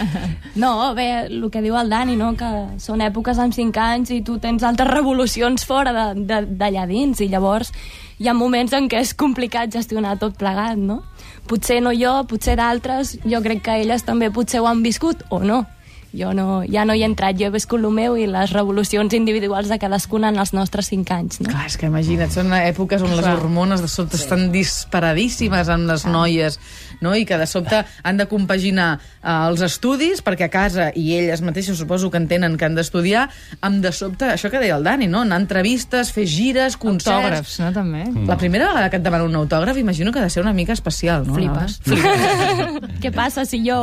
No, 0.60 0.74
bé, 0.98 1.08
el 1.30 1.48
que 1.54 1.62
diu 1.64 1.78
el 1.80 1.90
Dani, 1.90 2.16
no? 2.20 2.34
que 2.38 2.50
són 2.84 3.02
èpoques 3.06 3.40
amb 3.40 3.56
5 3.56 3.80
anys 3.80 4.12
i 4.16 4.22
tu 4.28 4.38
tens 4.44 4.64
altres 4.68 4.90
revolucions 4.92 5.66
fora 5.66 5.94
de- 5.96 6.26
de- 6.28 6.46
d'allà 6.60 6.86
dins 6.90 7.22
i 7.22 7.30
llavors 7.32 7.72
hi 8.20 8.28
ha 8.28 8.34
moments 8.36 8.74
en 8.76 8.90
què 8.92 9.00
és 9.00 9.14
complicat 9.16 9.72
gestionar 9.72 10.18
tot 10.20 10.36
plegat, 10.38 10.76
no? 10.78 11.02
Potser 11.48 11.80
no 11.82 11.94
jo, 11.96 12.18
potser 12.28 12.58
d'altres, 12.60 13.16
jo 13.24 13.40
crec 13.42 13.62
que 13.64 13.78
elles 13.82 14.04
també 14.04 14.28
potser 14.30 14.60
ho 14.60 14.68
han 14.68 14.84
viscut 14.84 15.24
o 15.30 15.40
no. 15.40 15.62
Jo 16.10 16.32
no, 16.34 16.64
ja 16.66 16.88
no 16.90 16.96
hi 16.98 17.04
he 17.04 17.06
entrat, 17.06 17.38
jo 17.38 17.46
he 17.46 17.54
viscut 17.54 17.84
el 17.84 17.94
meu 17.94 18.16
i 18.18 18.26
les 18.26 18.50
revolucions 18.56 19.14
individuals 19.14 19.70
de 19.70 19.78
cadascuna 19.78 20.32
en 20.34 20.40
els 20.42 20.56
nostres 20.58 20.90
5 20.90 21.14
anys, 21.14 21.42
no? 21.44 21.52
Clar, 21.52 21.68
és 21.70 21.78
que 21.78 21.86
imagina't, 21.86 22.34
són 22.34 22.50
èpoques 22.58 23.04
on 23.06 23.14
les 23.14 23.28
hormones 23.30 23.84
de 23.86 23.90
sobte 23.92 24.18
sí. 24.18 24.26
estan 24.26 24.48
disparadíssimes 24.54 25.70
amb 25.70 25.86
les 25.92 26.08
noies, 26.10 26.58
no? 27.02 27.16
i 27.16 27.26
que 27.26 27.38
de 27.40 27.48
sobte 27.48 27.84
han 28.04 28.18
de 28.18 28.28
compaginar 28.32 28.90
eh, 29.00 29.32
els 29.32 29.64
estudis, 29.66 30.24
perquè 30.26 30.50
a 30.50 30.54
casa, 30.54 30.90
i 30.96 31.14
elles 31.18 31.44
mateixes 31.46 31.78
suposo 31.80 32.12
que 32.12 32.22
entenen 32.22 32.58
que 32.58 32.68
han 32.68 32.78
d'estudiar, 32.78 33.28
amb 33.62 33.84
de 33.84 33.94
sobte, 33.96 34.32
això 34.34 34.52
que 34.52 34.62
deia 34.62 34.78
el 34.78 34.88
Dani, 34.88 35.08
no? 35.08 35.24
anar 35.28 35.40
a 35.40 35.46
entrevistes, 35.46 36.14
fer 36.16 36.28
gires, 36.30 36.78
concerts... 36.78 37.16
Autògrafs, 37.16 37.60
no, 37.64 37.72
també? 37.76 38.06
La 38.28 38.38
primera 38.40 38.70
vegada 38.72 38.90
que 38.90 39.00
et 39.00 39.06
demanen 39.06 39.30
un 39.30 39.40
autògraf, 39.44 39.78
imagino 39.78 40.12
que 40.12 40.20
ha 40.20 40.28
de 40.28 40.34
ser 40.34 40.44
una 40.44 40.54
mica 40.54 40.74
especial, 40.74 41.28
no? 41.28 41.36
Flipes. 41.36 41.80
Laura? 41.86 42.90
Què 43.04 43.12
passa 43.16 43.46
si 43.48 43.62
jo 43.64 43.78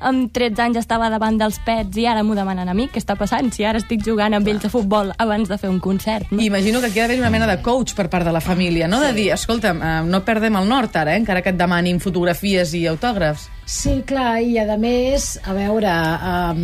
amb 0.00 0.30
13 0.32 0.62
anys 0.64 0.80
estava 0.82 1.10
davant 1.12 1.36
dels 1.40 1.58
pets 1.66 1.98
i 2.00 2.06
ara 2.08 2.22
m'ho 2.24 2.36
demanen 2.38 2.68
a 2.68 2.76
mi? 2.76 2.88
Què 2.92 3.00
està 3.02 3.16
passant 3.20 3.50
si 3.52 3.66
ara 3.68 3.80
estic 3.82 4.04
jugant 4.06 4.34
amb 4.36 4.48
ells 4.48 4.66
a 4.68 4.70
futbol 4.72 5.12
abans 5.20 5.50
de 5.50 5.58
fer 5.60 5.70
un 5.70 5.80
concert? 5.82 6.30
No? 6.30 6.40
I 6.40 6.48
imagino 6.48 6.80
que 6.80 6.88
aquí 6.92 7.00
ha 7.00 7.06
d'haver 7.06 7.20
una 7.20 7.32
mena 7.34 7.48
de 7.50 7.58
coach 7.64 7.96
per 7.98 8.08
part 8.12 8.26
de 8.28 8.32
la 8.32 8.40
família, 8.40 8.88
no? 8.88 9.00
De 9.02 9.12
dir, 9.16 9.30
escolta, 9.34 9.74
no 10.06 10.22
perdem 10.24 10.56
el 10.60 10.68
nord 10.68 10.96
ara, 10.96 11.16
eh? 11.16 11.22
encara 11.22 11.42
que 11.42 11.52
et 11.52 11.58
demanin 11.58 12.00
fotografies 12.00 12.61
i 12.78 12.84
autògrafs. 12.90 13.48
Sí, 13.66 13.98
clar, 14.06 14.40
i 14.42 14.58
a 14.62 14.78
més, 14.78 15.32
a 15.42 15.54
veure, 15.56 15.92
um, 16.30 16.62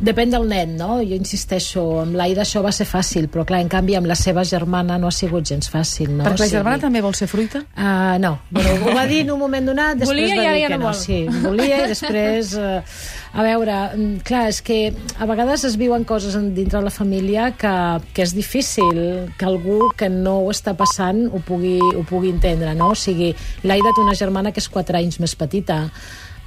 depèn 0.00 0.32
del 0.32 0.46
nen, 0.48 0.74
no? 0.80 0.98
Jo 1.04 1.18
insisteixo, 1.18 1.84
amb 2.02 2.16
l'Aida 2.18 2.44
això 2.46 2.62
va 2.64 2.72
ser 2.72 2.86
fàcil, 2.88 3.28
però 3.32 3.44
clar, 3.48 3.60
en 3.64 3.70
canvi 3.72 3.96
amb 3.98 4.08
la 4.10 4.16
seva 4.18 4.44
germana 4.48 4.98
no 4.98 5.10
ha 5.10 5.14
sigut 5.14 5.46
gens 5.52 5.70
fàcil, 5.70 6.10
no? 6.10 6.24
Perquè 6.24 6.36
la 6.36 6.46
O 6.46 6.48
sigui, 6.48 6.56
germana 6.56 6.82
també 6.82 7.04
vol 7.04 7.16
ser 7.18 7.28
fruita? 7.30 7.62
Uh, 7.76 8.16
no, 8.22 8.36
bueno, 8.50 8.76
ho 8.86 8.96
va 8.96 9.06
dir 9.10 9.22
en 9.26 9.34
un 9.36 9.40
moment 9.40 9.72
donat, 9.72 10.00
després 10.00 10.16
Volia 10.16 10.36
va 10.36 10.54
dir 10.54 10.62
ja 10.64 10.72
que 10.72 10.78
no 10.80 10.90
vol. 10.90 11.00
Sí, 11.00 11.24
volia 11.44 11.82
i 11.84 11.90
després... 11.94 12.54
Uh, 12.58 13.18
a 13.30 13.44
veure, 13.46 13.74
mm, 13.94 14.22
clar, 14.26 14.48
és 14.50 14.58
que 14.66 14.78
a 15.18 15.26
vegades 15.30 15.62
es 15.68 15.76
viuen 15.78 16.02
coses 16.04 16.34
dintre 16.54 16.80
la 16.82 16.90
família 16.90 17.52
que, 17.54 17.74
que 18.14 18.24
és 18.26 18.34
difícil 18.34 19.30
que 19.38 19.46
algú 19.46 19.92
que 19.96 20.08
no 20.10 20.40
ho 20.42 20.48
està 20.50 20.74
passant 20.74 21.28
ho 21.30 21.38
pugui, 21.46 21.78
ho 21.78 22.02
pugui 22.08 22.32
entendre, 22.34 22.74
no? 22.74 22.90
O 22.90 22.98
sigui, 22.98 23.30
l'Aida 23.62 23.94
té 23.94 24.02
una 24.02 24.18
germana 24.18 24.50
que 24.50 24.58
és 24.62 24.68
4 24.68 24.98
anys 24.98 25.20
més 25.22 25.36
petita, 25.38 25.84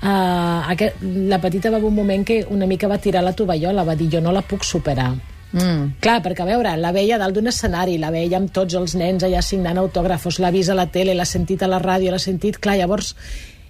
Uh, 0.03 0.67
aquest, 0.67 0.99
la 1.31 1.39
petita 1.39 1.69
va 1.71 1.77
haver 1.79 1.87
un 1.87 1.95
moment 1.95 2.25
que 2.27 2.41
una 2.51 2.67
mica 2.67 2.89
va 2.91 2.99
tirar 2.99 3.21
la 3.23 3.31
tovallola, 3.31 3.85
va 3.87 3.95
dir 3.95 4.09
jo 4.11 4.19
no 4.19 4.33
la 4.35 4.41
puc 4.43 4.65
superar. 4.67 5.13
Mm. 5.53 5.99
Clar, 6.03 6.17
perquè 6.25 6.43
a 6.43 6.49
veure, 6.49 6.73
la 6.81 6.91
veia 6.91 7.19
dalt 7.21 7.37
d'un 7.37 7.47
escenari, 7.47 7.95
la 8.01 8.09
veia 8.11 8.35
amb 8.41 8.51
tots 8.51 8.75
els 8.75 8.97
nens 8.99 9.23
allà 9.23 9.39
signant 9.45 9.79
autògrafos, 9.79 10.41
l'ha 10.43 10.51
vist 10.51 10.73
a 10.73 10.75
la 10.75 10.89
tele, 10.91 11.15
l'ha 11.15 11.29
sentit 11.29 11.63
a 11.63 11.69
la 11.71 11.79
ràdio, 11.79 12.11
l'ha 12.11 12.19
sentit... 12.19 12.59
Clar, 12.59 12.75
llavors, 12.81 13.13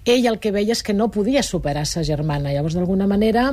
ell 0.10 0.26
el 0.32 0.40
que 0.40 0.54
veia 0.56 0.74
és 0.74 0.82
que 0.82 0.96
no 0.96 1.12
podia 1.12 1.44
superar 1.44 1.86
sa 1.86 2.02
germana. 2.08 2.54
Llavors, 2.56 2.80
d'alguna 2.80 3.06
manera, 3.08 3.52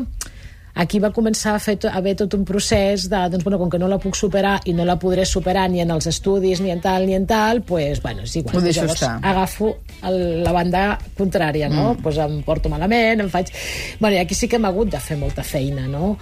aquí 0.75 1.01
va 1.03 1.11
començar 1.13 1.55
a 1.57 1.63
fer 1.63 1.77
a 1.89 1.97
haver 1.99 2.15
tot 2.17 2.35
un 2.35 2.45
procés 2.45 3.09
de, 3.11 3.21
doncs, 3.33 3.45
bueno, 3.45 3.59
com 3.59 3.71
que 3.71 3.79
no 3.79 3.89
la 3.91 3.99
puc 4.03 4.17
superar 4.19 4.59
i 4.65 4.75
no 4.77 4.85
la 4.85 4.99
podré 5.01 5.25
superar 5.27 5.69
ni 5.71 5.81
en 5.83 5.91
els 5.91 6.07
estudis, 6.07 6.61
ni 6.61 6.71
en 6.71 6.81
tal, 6.81 7.07
ni 7.07 7.15
en 7.15 7.27
tal, 7.27 7.63
pues, 7.63 8.03
bueno, 8.03 8.23
és 8.23 8.37
igual. 8.37 8.57
Ho 8.57 8.61
deixo 8.61 8.83
Llavors, 8.83 9.03
estar. 9.03 9.19
agafo 9.23 9.73
el, 10.09 10.43
la 10.45 10.53
banda 10.53 10.85
contrària, 11.19 11.69
no? 11.69 11.95
Mm. 11.95 12.03
Pues 12.03 12.19
em 12.19 12.43
porto 12.47 12.69
malament, 12.73 13.21
em 13.21 13.33
faig... 13.33 13.53
Bueno, 14.01 14.17
i 14.17 14.21
aquí 14.23 14.35
sí 14.35 14.49
que 14.49 14.57
hem 14.61 14.69
hagut 14.69 14.91
de 14.93 15.01
fer 15.01 15.19
molta 15.21 15.45
feina, 15.47 15.89
no? 15.89 16.17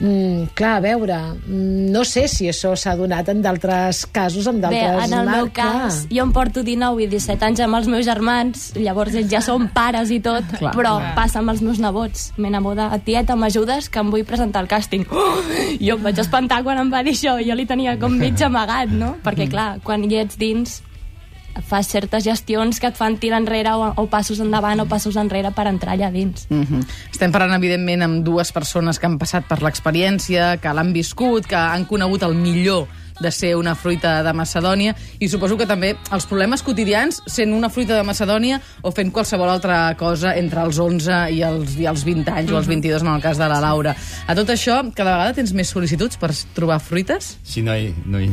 Mm, 0.00 0.52
clar, 0.54 0.76
a 0.76 0.80
veure, 0.80 1.16
mm, 1.46 1.88
no 1.90 2.04
sé 2.06 2.28
si 2.30 2.46
això 2.48 2.74
s'ha 2.78 2.92
donat 2.96 3.28
en 3.32 3.40
d'altres 3.42 4.04
casos, 4.14 4.46
en 4.46 4.60
Bé, 4.60 4.68
d'altres... 4.68 5.08
en 5.10 5.18
el 5.18 5.26
meu 5.30 5.44
mar- 5.46 5.52
clar. 5.52 5.72
cas, 5.88 6.06
jo 6.10 6.22
em 6.22 6.32
porto 6.32 6.62
19 6.62 7.02
i 7.02 7.08
17 7.10 7.44
anys 7.48 7.60
amb 7.66 7.74
els 7.80 7.88
meus 7.90 8.04
germans, 8.06 8.68
llavors 8.78 9.14
ells 9.18 9.30
ja 9.32 9.40
són 9.42 9.66
pares 9.74 10.12
i 10.14 10.20
tot, 10.22 10.44
Clar, 10.60 10.72
però 10.76 10.96
clar. 11.00 11.14
passa 11.18 11.40
amb 11.42 11.50
els 11.50 11.62
meus 11.66 11.80
nebots. 11.82 12.28
Me 12.38 12.50
neboda, 12.50 12.90
tieta, 13.04 13.34
m'ajudes 13.36 13.88
que 13.90 13.98
em 13.98 14.10
vull 14.14 14.24
presentar 14.24 14.62
al 14.62 14.70
càsting. 14.70 15.06
Oh! 15.18 15.42
Jo 15.80 15.96
em 15.98 16.02
vaig 16.04 16.18
espantar 16.22 16.62
quan 16.62 16.78
em 16.78 16.90
va 16.92 17.02
dir 17.02 17.12
això, 17.16 17.36
jo 17.44 17.54
li 17.58 17.66
tenia 17.66 17.96
com 17.98 18.12
mig 18.14 18.38
amagat, 18.42 18.90
no? 18.94 19.16
Perquè, 19.24 19.48
clar, 19.50 19.78
quan 19.84 20.04
hi 20.06 20.16
ets 20.22 20.38
dins, 20.38 20.78
fas 21.66 21.88
certes 21.90 22.24
gestions 22.24 22.78
que 22.80 22.86
et 22.86 22.96
fan 22.96 23.16
tirar 23.18 23.40
enrere 23.42 23.72
o, 23.74 23.92
o 23.96 24.06
passos 24.06 24.40
endavant 24.40 24.80
o 24.80 24.86
passos 24.86 25.16
enrere 25.16 25.50
per 25.56 25.66
entrar 25.66 25.96
allà 25.96 26.12
dins. 26.12 26.46
Mm 26.50 26.62
-hmm. 26.62 26.86
Estem 27.10 27.32
parlant, 27.32 27.54
evidentment, 27.54 28.02
amb 28.02 28.24
dues 28.24 28.52
persones 28.52 28.98
que 28.98 29.06
han 29.06 29.18
passat 29.18 29.44
per 29.48 29.62
l'experiència, 29.62 30.58
que 30.58 30.72
l'han 30.72 30.92
viscut, 30.92 31.46
que 31.46 31.56
han 31.56 31.84
conegut 31.84 32.22
el 32.22 32.34
millor 32.34 32.86
de 33.20 33.32
ser 33.32 33.54
una 33.56 33.74
fruita 33.74 34.22
de 34.22 34.32
Macedònia 34.32 34.94
i 35.18 35.28
suposo 35.28 35.56
que 35.58 35.66
també 35.66 35.94
els 36.14 36.26
problemes 36.30 36.62
quotidians 36.62 37.22
sent 37.26 37.52
una 37.54 37.70
fruita 37.70 37.96
de 37.96 38.06
Macedònia 38.06 38.60
o 38.82 38.92
fent 38.94 39.12
qualsevol 39.14 39.50
altra 39.50 39.80
cosa 39.98 40.34
entre 40.38 40.62
els 40.64 40.78
11 40.78 41.20
i 41.34 41.42
els, 41.46 41.76
i 41.78 41.88
els 41.90 42.04
20 42.06 42.32
anys 42.34 42.52
o 42.52 42.58
els 42.60 42.70
22 42.70 43.04
en 43.04 43.12
el 43.14 43.24
cas 43.24 43.40
de 43.40 43.48
la 43.50 43.60
Laura. 43.62 43.94
A 44.26 44.36
tot 44.38 44.50
això, 44.54 44.80
cada 44.94 45.16
vegada 45.16 45.36
tens 45.38 45.52
més 45.56 45.70
sol·licituds 45.72 46.20
per 46.20 46.30
trobar 46.54 46.78
fruites? 46.82 47.36
Sí, 47.42 47.62
no 47.66 47.76
hi... 47.76 47.92
No 48.06 48.20
hi... 48.22 48.30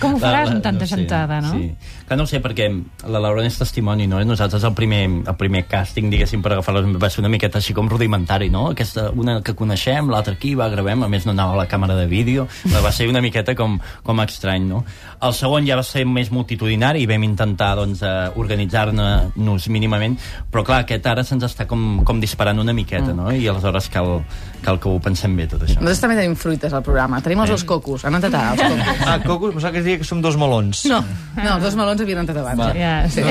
Com 0.00 0.16
ho 0.16 0.20
faràs 0.24 0.52
amb 0.54 0.64
tanta 0.64 0.88
gentada, 0.88 1.40
no? 1.44 1.54
Sí. 1.54 1.72
Que 2.08 2.16
no 2.16 2.24
ho 2.24 2.30
sé, 2.30 2.40
perquè 2.44 2.68
la 3.08 3.20
Laura 3.20 3.44
és 3.44 3.58
testimoni, 3.60 4.06
no? 4.10 4.20
Nosaltres 4.24 4.64
el 4.64 4.74
primer, 4.76 5.02
el 5.20 5.36
primer 5.40 5.64
càsting, 5.68 6.08
diguéssim, 6.12 6.42
per 6.44 6.54
agafar-les 6.56 6.88
va 6.96 7.10
ser 7.12 7.22
una 7.22 7.32
miqueta 7.32 7.60
així 7.60 7.76
com 7.76 7.90
rudimentari, 7.90 8.48
no? 8.52 8.68
Aquesta, 8.72 9.08
una 9.12 9.38
que 9.44 9.54
coneixem, 9.58 10.08
l'altra 10.12 10.36
aquí, 10.38 10.54
va, 10.58 10.70
gravem, 10.72 11.04
a 11.04 11.10
més 11.12 11.26
no 11.28 11.34
anava 11.36 11.56
a 11.56 11.62
la 11.62 11.68
càmera 11.70 11.98
de 11.98 12.06
vídeo, 12.10 12.48
va 12.72 12.92
ser 12.94 13.08
una 13.10 13.22
miqueta 13.24 13.54
com, 13.58 13.76
com 14.02 14.20
estrany, 14.24 14.64
no? 14.68 14.84
El 15.22 15.34
segon 15.34 15.66
ja 15.66 15.76
va 15.76 15.82
ser 15.84 16.04
més 16.08 16.30
multitudinari 16.32 17.02
i 17.02 17.06
vam 17.10 17.22
intentar, 17.26 17.74
doncs, 17.76 18.02
eh, 18.02 18.30
organitzar-nos 18.40 19.68
mínimament, 19.68 20.16
però 20.52 20.64
clar, 20.64 20.82
aquest 20.84 21.06
ara 21.06 21.24
se'ns 21.24 21.44
està 21.44 21.66
com, 21.68 22.02
com 22.04 22.20
disparant 22.20 22.58
una 22.62 22.72
miqueta, 22.72 23.12
no? 23.14 23.30
I 23.32 23.48
aleshores 23.50 23.88
cal, 23.92 24.22
cal 24.64 24.78
que 24.80 24.88
ho 24.88 24.98
pensem 25.02 25.34
bé, 25.36 25.46
tot 25.50 25.62
això. 25.66 25.78
Nosaltres 25.80 26.00
també 26.04 26.16
tenim 26.20 26.36
fruites 26.38 26.72
al 26.72 26.82
programa. 26.86 27.20
Tenim 27.24 27.40
els 27.44 27.50
dos 27.50 27.64
cocos. 27.68 28.04
Han 28.08 28.14
entrat 28.20 28.34
ara, 28.34 28.52
els 28.54 28.62
cocos. 28.62 28.86
Ah, 29.08 29.18
Coco, 29.24 29.50
pensava 29.52 29.72
que 29.72 29.78
es 29.80 29.84
diria 29.86 29.98
que 30.02 30.04
som 30.04 30.20
dos 30.22 30.36
melons. 30.36 30.84
No, 30.90 30.98
no, 31.36 31.54
els 31.56 31.62
dos 31.64 31.74
melons 31.78 32.00
havien 32.02 32.18
entrat 32.20 32.38
abans. 32.42 32.58
Va. 32.60 32.72
eh? 32.72 32.80
Ja, 32.80 33.08
sí. 33.08 33.22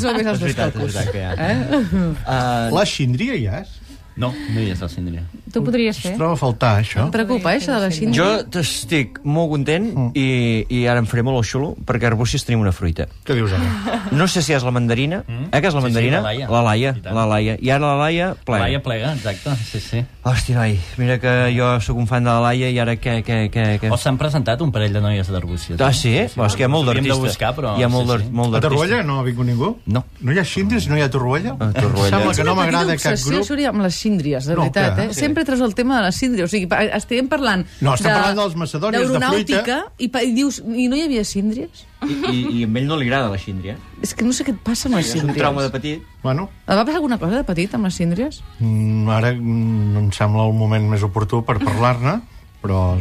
Som 0.00 0.16
més 0.16 0.26
els 0.26 0.40
dos 0.42 0.54
cocos. 0.56 0.94
veritat 0.96 1.38
ha. 1.40 1.50
Eh? 1.50 1.80
Uh, 1.80 2.76
La 2.76 2.84
xíndria 2.88 3.36
hi 3.38 3.46
és? 3.62 3.74
No, 4.16 4.30
no 4.32 4.60
hi 4.62 4.70
és 4.72 4.80
el 4.80 4.88
síndria. 4.92 5.24
Tu 5.56 5.62
podries 5.64 5.96
Es 5.96 6.02
fer. 6.04 6.14
troba 6.18 6.34
a 6.36 6.40
faltar, 6.40 6.72
això. 6.82 7.06
Em 7.06 7.10
preocupa, 7.14 7.54
eh, 7.54 7.58
això 7.60 7.72
de 7.74 7.80
la 7.86 7.90
xíndria. 7.90 8.22
jo 8.52 8.60
estic 8.60 9.20
molt 9.24 9.50
content 9.50 9.88
i, 10.14 10.66
i 10.68 10.82
ara 10.86 11.00
em 11.00 11.06
faré 11.08 11.22
molt 11.24 11.38
el 11.40 11.46
xulo 11.48 11.74
perquè 11.86 12.04
a 12.04 12.12
Arbúcies 12.12 12.44
tenim 12.44 12.60
una 12.60 12.72
fruita. 12.76 13.06
Què 13.24 13.34
dius 13.38 13.52
ara? 13.56 14.02
No 14.12 14.28
sé 14.28 14.42
si 14.42 14.52
és 14.54 14.62
la 14.66 14.70
mandarina. 14.70 15.22
Mm. 15.26 15.48
Eh, 15.52 15.60
que 15.60 15.68
és 15.68 15.74
la 15.74 15.80
Sí, 15.80 15.86
sí, 15.86 15.92
mandarina? 15.92 16.20
la 16.20 16.30
Laia. 16.32 16.48
La 16.50 16.62
Laia, 16.62 16.94
la 17.04 17.24
Laia. 17.26 17.56
I 17.60 17.70
ara 17.70 17.86
la 17.86 17.96
Laia 18.04 18.34
plega. 18.44 18.62
Laia 18.66 18.82
plega, 18.82 19.12
exacte, 19.14 19.56
sí, 19.70 19.80
sí. 19.80 20.04
Hòstia, 20.26 20.56
noi, 20.58 20.78
mira 20.98 21.18
que 21.22 21.32
jo 21.56 21.68
sóc 21.80 21.96
un 21.96 22.06
fan 22.06 22.24
de 22.24 22.30
la 22.30 22.40
Laia 22.40 22.68
i 22.70 22.78
ara 22.82 22.96
què... 22.96 23.22
què, 23.24 23.38
què, 23.50 23.64
què? 23.80 23.90
O 23.90 23.96
s'han 23.96 24.18
presentat 24.18 24.60
un 24.60 24.72
parell 24.74 24.92
de 24.92 25.00
noies 25.00 25.28
d'Arbúcies. 25.32 25.80
Ah, 25.80 25.92
sí? 25.92 26.12
sí, 26.28 26.40
és 26.42 26.54
que 26.58 26.62
hi 26.64 26.66
ha 26.66 26.68
molt 26.68 26.86
d'artista. 26.90 27.16
buscar, 27.22 27.54
però... 27.56 27.76
Hi 27.78 27.84
ha 27.86 27.88
molt 27.88 28.10
sí, 28.10 28.26
sí. 28.26 28.30
molt 28.32 28.54
A. 28.56 28.60
Torroella 28.60 29.02
no 29.06 29.20
ha 29.20 29.24
vingut 29.26 29.46
ningú? 29.46 29.72
No. 29.86 30.04
No 30.20 30.32
hi 30.34 30.38
ha 30.38 30.44
xíndries, 30.44 30.88
no 30.90 30.96
hi 30.98 31.02
ha 31.06 31.10
Torroella? 31.10 31.56
A 31.58 31.70
Torroella. 31.72 32.10
Sembla 32.18 32.34
que 32.34 32.44
no 32.44 32.54
m'agrada 32.58 32.92
obsessió, 32.98 33.32
grup. 33.38 33.46
Xuri, 33.46 33.64
amb 33.70 33.80
les 33.86 33.94
síndries, 33.94 34.44
de 34.50 34.54
No, 34.56 34.66
veritat, 34.66 34.98
eh? 34.98 35.08
Sempre 35.14 35.44
treus 35.46 35.62
el 35.64 35.74
tema 35.78 35.96
de 36.00 36.04
les 36.08 36.18
síndries. 36.20 36.44
O 36.46 36.50
sigui, 36.52 36.68
estem 36.98 37.28
parlant... 37.32 37.64
No, 37.80 37.94
estem 37.96 38.12
parlant 38.12 38.36
dels 38.42 38.56
macedònies 38.60 39.08
de 39.14 39.20
fruita. 39.22 39.78
I, 39.98 40.10
i 40.10 40.32
dius, 40.36 40.60
i 40.66 40.86
no 40.92 40.98
hi 40.98 41.06
havia 41.06 41.24
síndries? 41.24 41.86
I, 42.04 42.12
i, 42.12 42.36
I 42.60 42.66
a 42.66 42.68
ell 42.68 42.86
no 42.90 42.98
li 43.00 43.06
agrada 43.08 43.30
la 43.32 43.38
xíndria. 43.40 43.78
És 44.04 44.12
que 44.14 44.26
no 44.26 44.34
sé 44.36 44.44
què 44.46 44.52
et 44.52 44.60
passa 44.66 44.90
amb 44.90 44.98
les 45.00 45.08
És 45.08 45.14
un 45.16 45.20
síndries. 45.24 45.40
trauma 45.40 45.64
de 45.64 45.70
petit. 45.74 46.02
Bueno, 46.22 46.50
Et 46.66 46.74
va 46.76 46.84
passar 46.84 46.98
alguna 47.00 47.18
cosa 47.22 47.40
de 47.40 47.44
petit 47.48 47.74
amb 47.78 47.88
les 47.88 47.94
síndries? 48.02 48.42
mm, 48.60 49.08
ara 49.16 49.32
mm, 49.32 49.92
no 49.94 50.00
em 50.04 50.10
sembla 50.12 50.44
el 50.50 50.54
moment 50.58 50.90
més 50.92 51.02
oportú 51.06 51.40
per 51.46 51.56
parlar-ne, 51.64 52.18
però... 52.62 52.98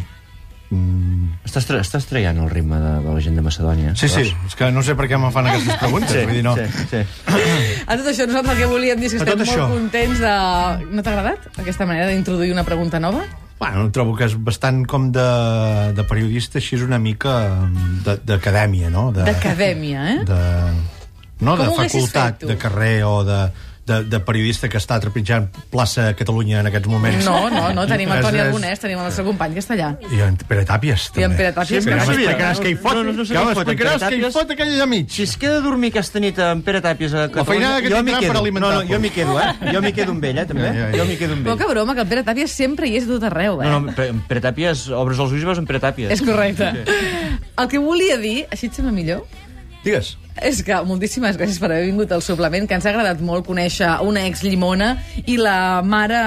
Mm, 0.74 1.28
Estàs, 1.46 1.68
tra 1.70 1.78
estàs 1.78 2.08
traient 2.10 2.40
el 2.42 2.50
ritme 2.50 2.80
de, 2.82 2.94
de 3.06 3.12
la 3.14 3.22
gent 3.22 3.36
de 3.38 3.44
Macedònia. 3.46 3.92
sí, 3.96 4.10
sí, 4.10 4.24
és 4.48 4.56
que 4.58 4.72
no 4.74 4.82
sé 4.84 4.96
per 4.98 5.06
què 5.12 5.20
me 5.22 5.30
fan 5.32 5.46
aquestes 5.52 5.78
preguntes. 5.84 6.10
Sí, 6.12 6.24
vull 6.26 6.40
dir, 6.40 6.44
no. 6.44 6.56
sí, 6.58 6.88
sí. 6.90 7.04
A 7.86 7.96
tot 8.00 8.08
això, 8.10 8.26
nosaltres 8.26 8.56
el 8.56 8.62
que 8.64 8.70
volíem 8.72 9.00
dir 9.00 9.08
és 9.12 9.14
que 9.14 9.22
estem 9.22 9.38
molt 9.38 9.50
això. 9.50 9.66
contents 9.70 10.20
de... 10.24 10.36
No 10.96 11.04
t'ha 11.06 11.12
agradat 11.14 11.60
aquesta 11.62 11.86
manera 11.86 12.08
d'introduir 12.10 12.52
una 12.56 12.64
pregunta 12.66 13.00
nova? 13.00 13.22
Bueno, 13.60 13.86
trobo 13.96 14.16
que 14.18 14.26
és 14.28 14.34
bastant 14.36 14.82
com 14.90 15.12
de, 15.16 15.26
de 15.96 16.04
periodista, 16.10 16.58
així 16.60 16.76
és 16.80 16.82
una 16.84 16.98
mica 17.00 17.36
mm, 17.70 18.02
de- 18.08 18.18
d'acadèmia, 18.32 18.90
no? 18.92 19.12
De- 19.16 19.24
D'acadèmia, 19.30 20.02
eh? 20.16 20.18
de, 20.28 20.42
no 21.46 21.56
Com 21.56 21.70
de 21.70 21.78
facultat, 21.78 22.44
de 22.44 22.58
carrer 22.60 22.98
o 23.08 23.22
de, 23.28 23.40
de, 23.86 24.04
de 24.10 24.20
periodista 24.26 24.68
que 24.68 24.80
està 24.82 24.98
trepitjant 25.00 25.46
plaça 25.70 26.08
Catalunya 26.18 26.60
en 26.64 26.70
aquests 26.72 26.88
moments. 26.90 27.26
No, 27.26 27.50
no, 27.54 27.68
no, 27.76 27.84
tenim 27.86 28.10
És- 28.16 28.22
Toni 28.26 28.40
Aragonès, 28.42 28.80
tenim 28.82 28.98
el 28.98 29.06
nostre 29.06 29.24
company 29.28 29.54
que 29.54 29.62
està 29.62 29.76
allà. 29.78 29.92
I 30.10 30.22
en 30.26 30.38
Pere 30.38 30.64
Tàpies, 30.66 31.10
I 31.14 31.24
en 31.24 31.30
també. 31.30 31.38
Pere 31.44 31.52
Tàpies, 31.54 31.84
Sí, 31.84 31.90
que 31.90 31.96
no 31.96 32.06
sabia. 32.06 32.30
m'explicaràs 32.32 32.62
què 32.64 32.72
hi 32.72 32.76
fot. 32.82 32.96
No, 32.98 33.04
no, 33.04 33.14
no 33.14 33.26
sé 33.26 33.36
en 33.38 33.46
m'explicaràs 33.52 34.02
què 34.10 34.18
hi 34.18 34.32
fot 34.34 34.52
aquell 34.56 34.74
allà 34.74 34.88
mig. 34.90 35.10
Si 35.14 35.24
es 35.24 35.36
queda 35.38 35.60
a 35.60 35.62
dormir 35.62 35.92
aquesta 35.94 36.20
nit 36.20 36.40
amb 36.40 36.66
Pere 36.66 36.82
Tàpies 36.82 37.14
a 37.14 37.28
Catalunya... 37.30 37.46
feinada 37.52 37.82
que 37.82 37.90
jo 37.90 37.96
tindrà 37.96 38.04
m'hi 38.04 38.12
per 38.16 38.20
quedo. 38.26 38.40
alimentar-lo. 38.42 38.76
No, 38.76 38.84
no, 38.84 38.90
jo 38.96 39.00
m'hi 39.00 39.10
quedo, 39.12 39.40
eh? 39.40 39.74
Jo 39.74 39.82
m'hi 39.86 39.94
quedo 39.94 40.12
amb 40.18 40.26
ell, 40.32 40.38
eh, 40.40 40.46
també. 40.46 40.66
Ja, 40.68 40.74
ja, 40.74 40.90
ja. 40.90 40.98
Jo 40.98 41.06
m'hi 41.06 41.18
quedo 41.22 41.34
amb 41.38 41.46
Però 41.46 41.54
ell. 41.54 41.60
que 41.62 41.70
broma, 41.76 41.94
que 41.96 42.02
el 42.02 42.08
Pere 42.08 42.24
Tàpies 42.26 42.48
sempre 42.58 42.88
hi 42.90 42.98
és 42.98 43.06
a 43.06 43.08
tot 43.14 43.24
arreu, 43.30 43.62
eh? 43.62 43.70
No, 43.70 43.80
no, 43.86 43.94
Pere, 43.94 44.14
Pere 44.28 44.42
Tàpies, 44.42 44.88
obres 44.90 45.20
els 45.20 45.32
ulls 45.32 45.42
i 45.44 45.46
veus 45.46 45.62
en 45.62 45.66
Pere 45.70 45.80
Tàpies. 45.80 46.10
És 46.12 46.22
correcte. 46.26 46.74
El 47.58 47.68
que 47.70 47.78
volia 47.80 48.18
dir, 48.18 48.46
així 48.52 48.68
et 48.68 48.74
sembla 48.74 48.92
millor, 48.92 49.26
Digues. 49.86 50.16
És 50.44 50.60
que 50.68 50.76
moltíssimes 50.84 51.38
gràcies 51.40 51.62
per 51.62 51.70
haver 51.70 51.86
vingut 51.86 52.12
al 52.12 52.24
suplement, 52.26 52.66
que 52.68 52.76
ens 52.76 52.84
ha 52.84 52.92
agradat 52.92 53.22
molt 53.24 53.46
conèixer 53.48 53.88
una 54.04 54.26
ex 54.28 54.42
Llimona 54.44 54.90
i 55.24 55.38
la 55.40 55.82
mare... 55.86 56.20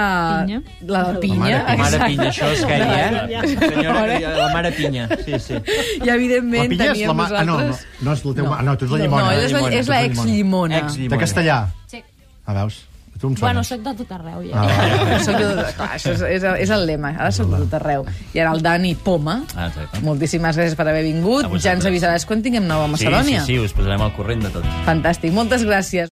Pinya. 0.46 0.60
La 0.88 1.02
pinya. 1.20 1.58
La 1.66 1.74
Mare 1.76 1.98
exacte. 1.98 2.08
Pinya, 2.14 2.28
això 2.30 2.48
és 2.54 2.62
eh? 2.64 3.58
Senyora, 3.66 4.20
la 4.38 4.48
mare 4.54 4.72
Pinya. 4.78 5.08
Sí, 5.26 5.42
sí. 5.44 5.58
I 6.00 6.12
evidentment 6.14 6.70
La 6.70 6.76
pinya 6.76 6.86
és 6.86 6.94
teníem 6.94 7.12
la 7.12 7.18
mà... 7.18 7.28
Ah, 7.28 7.44
no, 7.44 7.58
no, 7.58 7.66
nosaltres... 7.66 7.84
no 8.00 8.14
és 8.14 8.24
la 8.24 8.36
teva... 8.40 8.54
No, 8.54 8.70
no 8.70 8.76
tu 8.78 8.86
ets 8.86 8.94
la 8.94 8.98
no, 8.98 9.04
llimona. 9.04 9.32
ella 9.34 9.44
és 9.44 9.52
la, 9.52 9.58
Llimona, 9.58 9.82
és 9.82 9.90
la 9.92 9.98
tu 9.98 10.06
ets 10.06 10.14
ex 10.14 10.22
la 10.22 10.30
Llimona. 10.32 10.80
Ex-Llimona. 10.84 11.16
De 11.16 11.20
castellà. 11.26 11.58
Sí. 11.92 12.02
Ah, 12.46 12.56
veus? 12.62 12.80
Tu 13.18 13.26
em 13.26 13.32
sones. 13.34 13.40
Bueno, 13.40 13.64
soc 13.66 13.80
de 13.82 13.92
tot 13.98 14.12
arreu, 14.14 14.42
ja. 14.46 14.62
Ah, 14.62 15.18
Soc 15.24 15.34
de, 15.42 15.46
clar, 15.74 15.88
això 15.96 16.12
és, 16.14 16.20
és, 16.38 16.44
és 16.62 16.70
el 16.70 16.84
lema. 16.86 17.10
Ara 17.18 17.32
soc 17.34 17.48
de 17.50 17.58
tot 17.64 17.74
arreu. 17.80 18.04
I 18.32 18.38
ara 18.44 18.52
el 18.54 18.62
Dani 18.62 18.94
Poma. 18.94 19.40
Ah, 19.56 19.66
exacte. 19.66 19.98
Moltíssimes 20.06 20.54
gràcies 20.54 20.76
per 20.78 20.86
haver 20.86 21.02
vingut. 21.02 21.42
A 21.42 21.50
vosaltres. 21.50 21.64
Ja 21.66 21.72
ens 21.74 21.88
avisaràs 21.90 22.26
quan 22.30 22.44
tinguem 22.46 22.62
nova 22.70 22.86
Sí, 22.86 22.92
Macedònia. 22.94 23.40
sí, 23.42 23.56
sí, 23.56 23.58
us 23.58 23.74
posarem 23.74 24.00
al 24.06 24.12
corrent 24.14 24.46
de 24.46 24.52
tot. 24.54 24.62
Fantàstic. 24.86 25.34
Moltes 25.34 25.66
gràcies. 25.66 26.06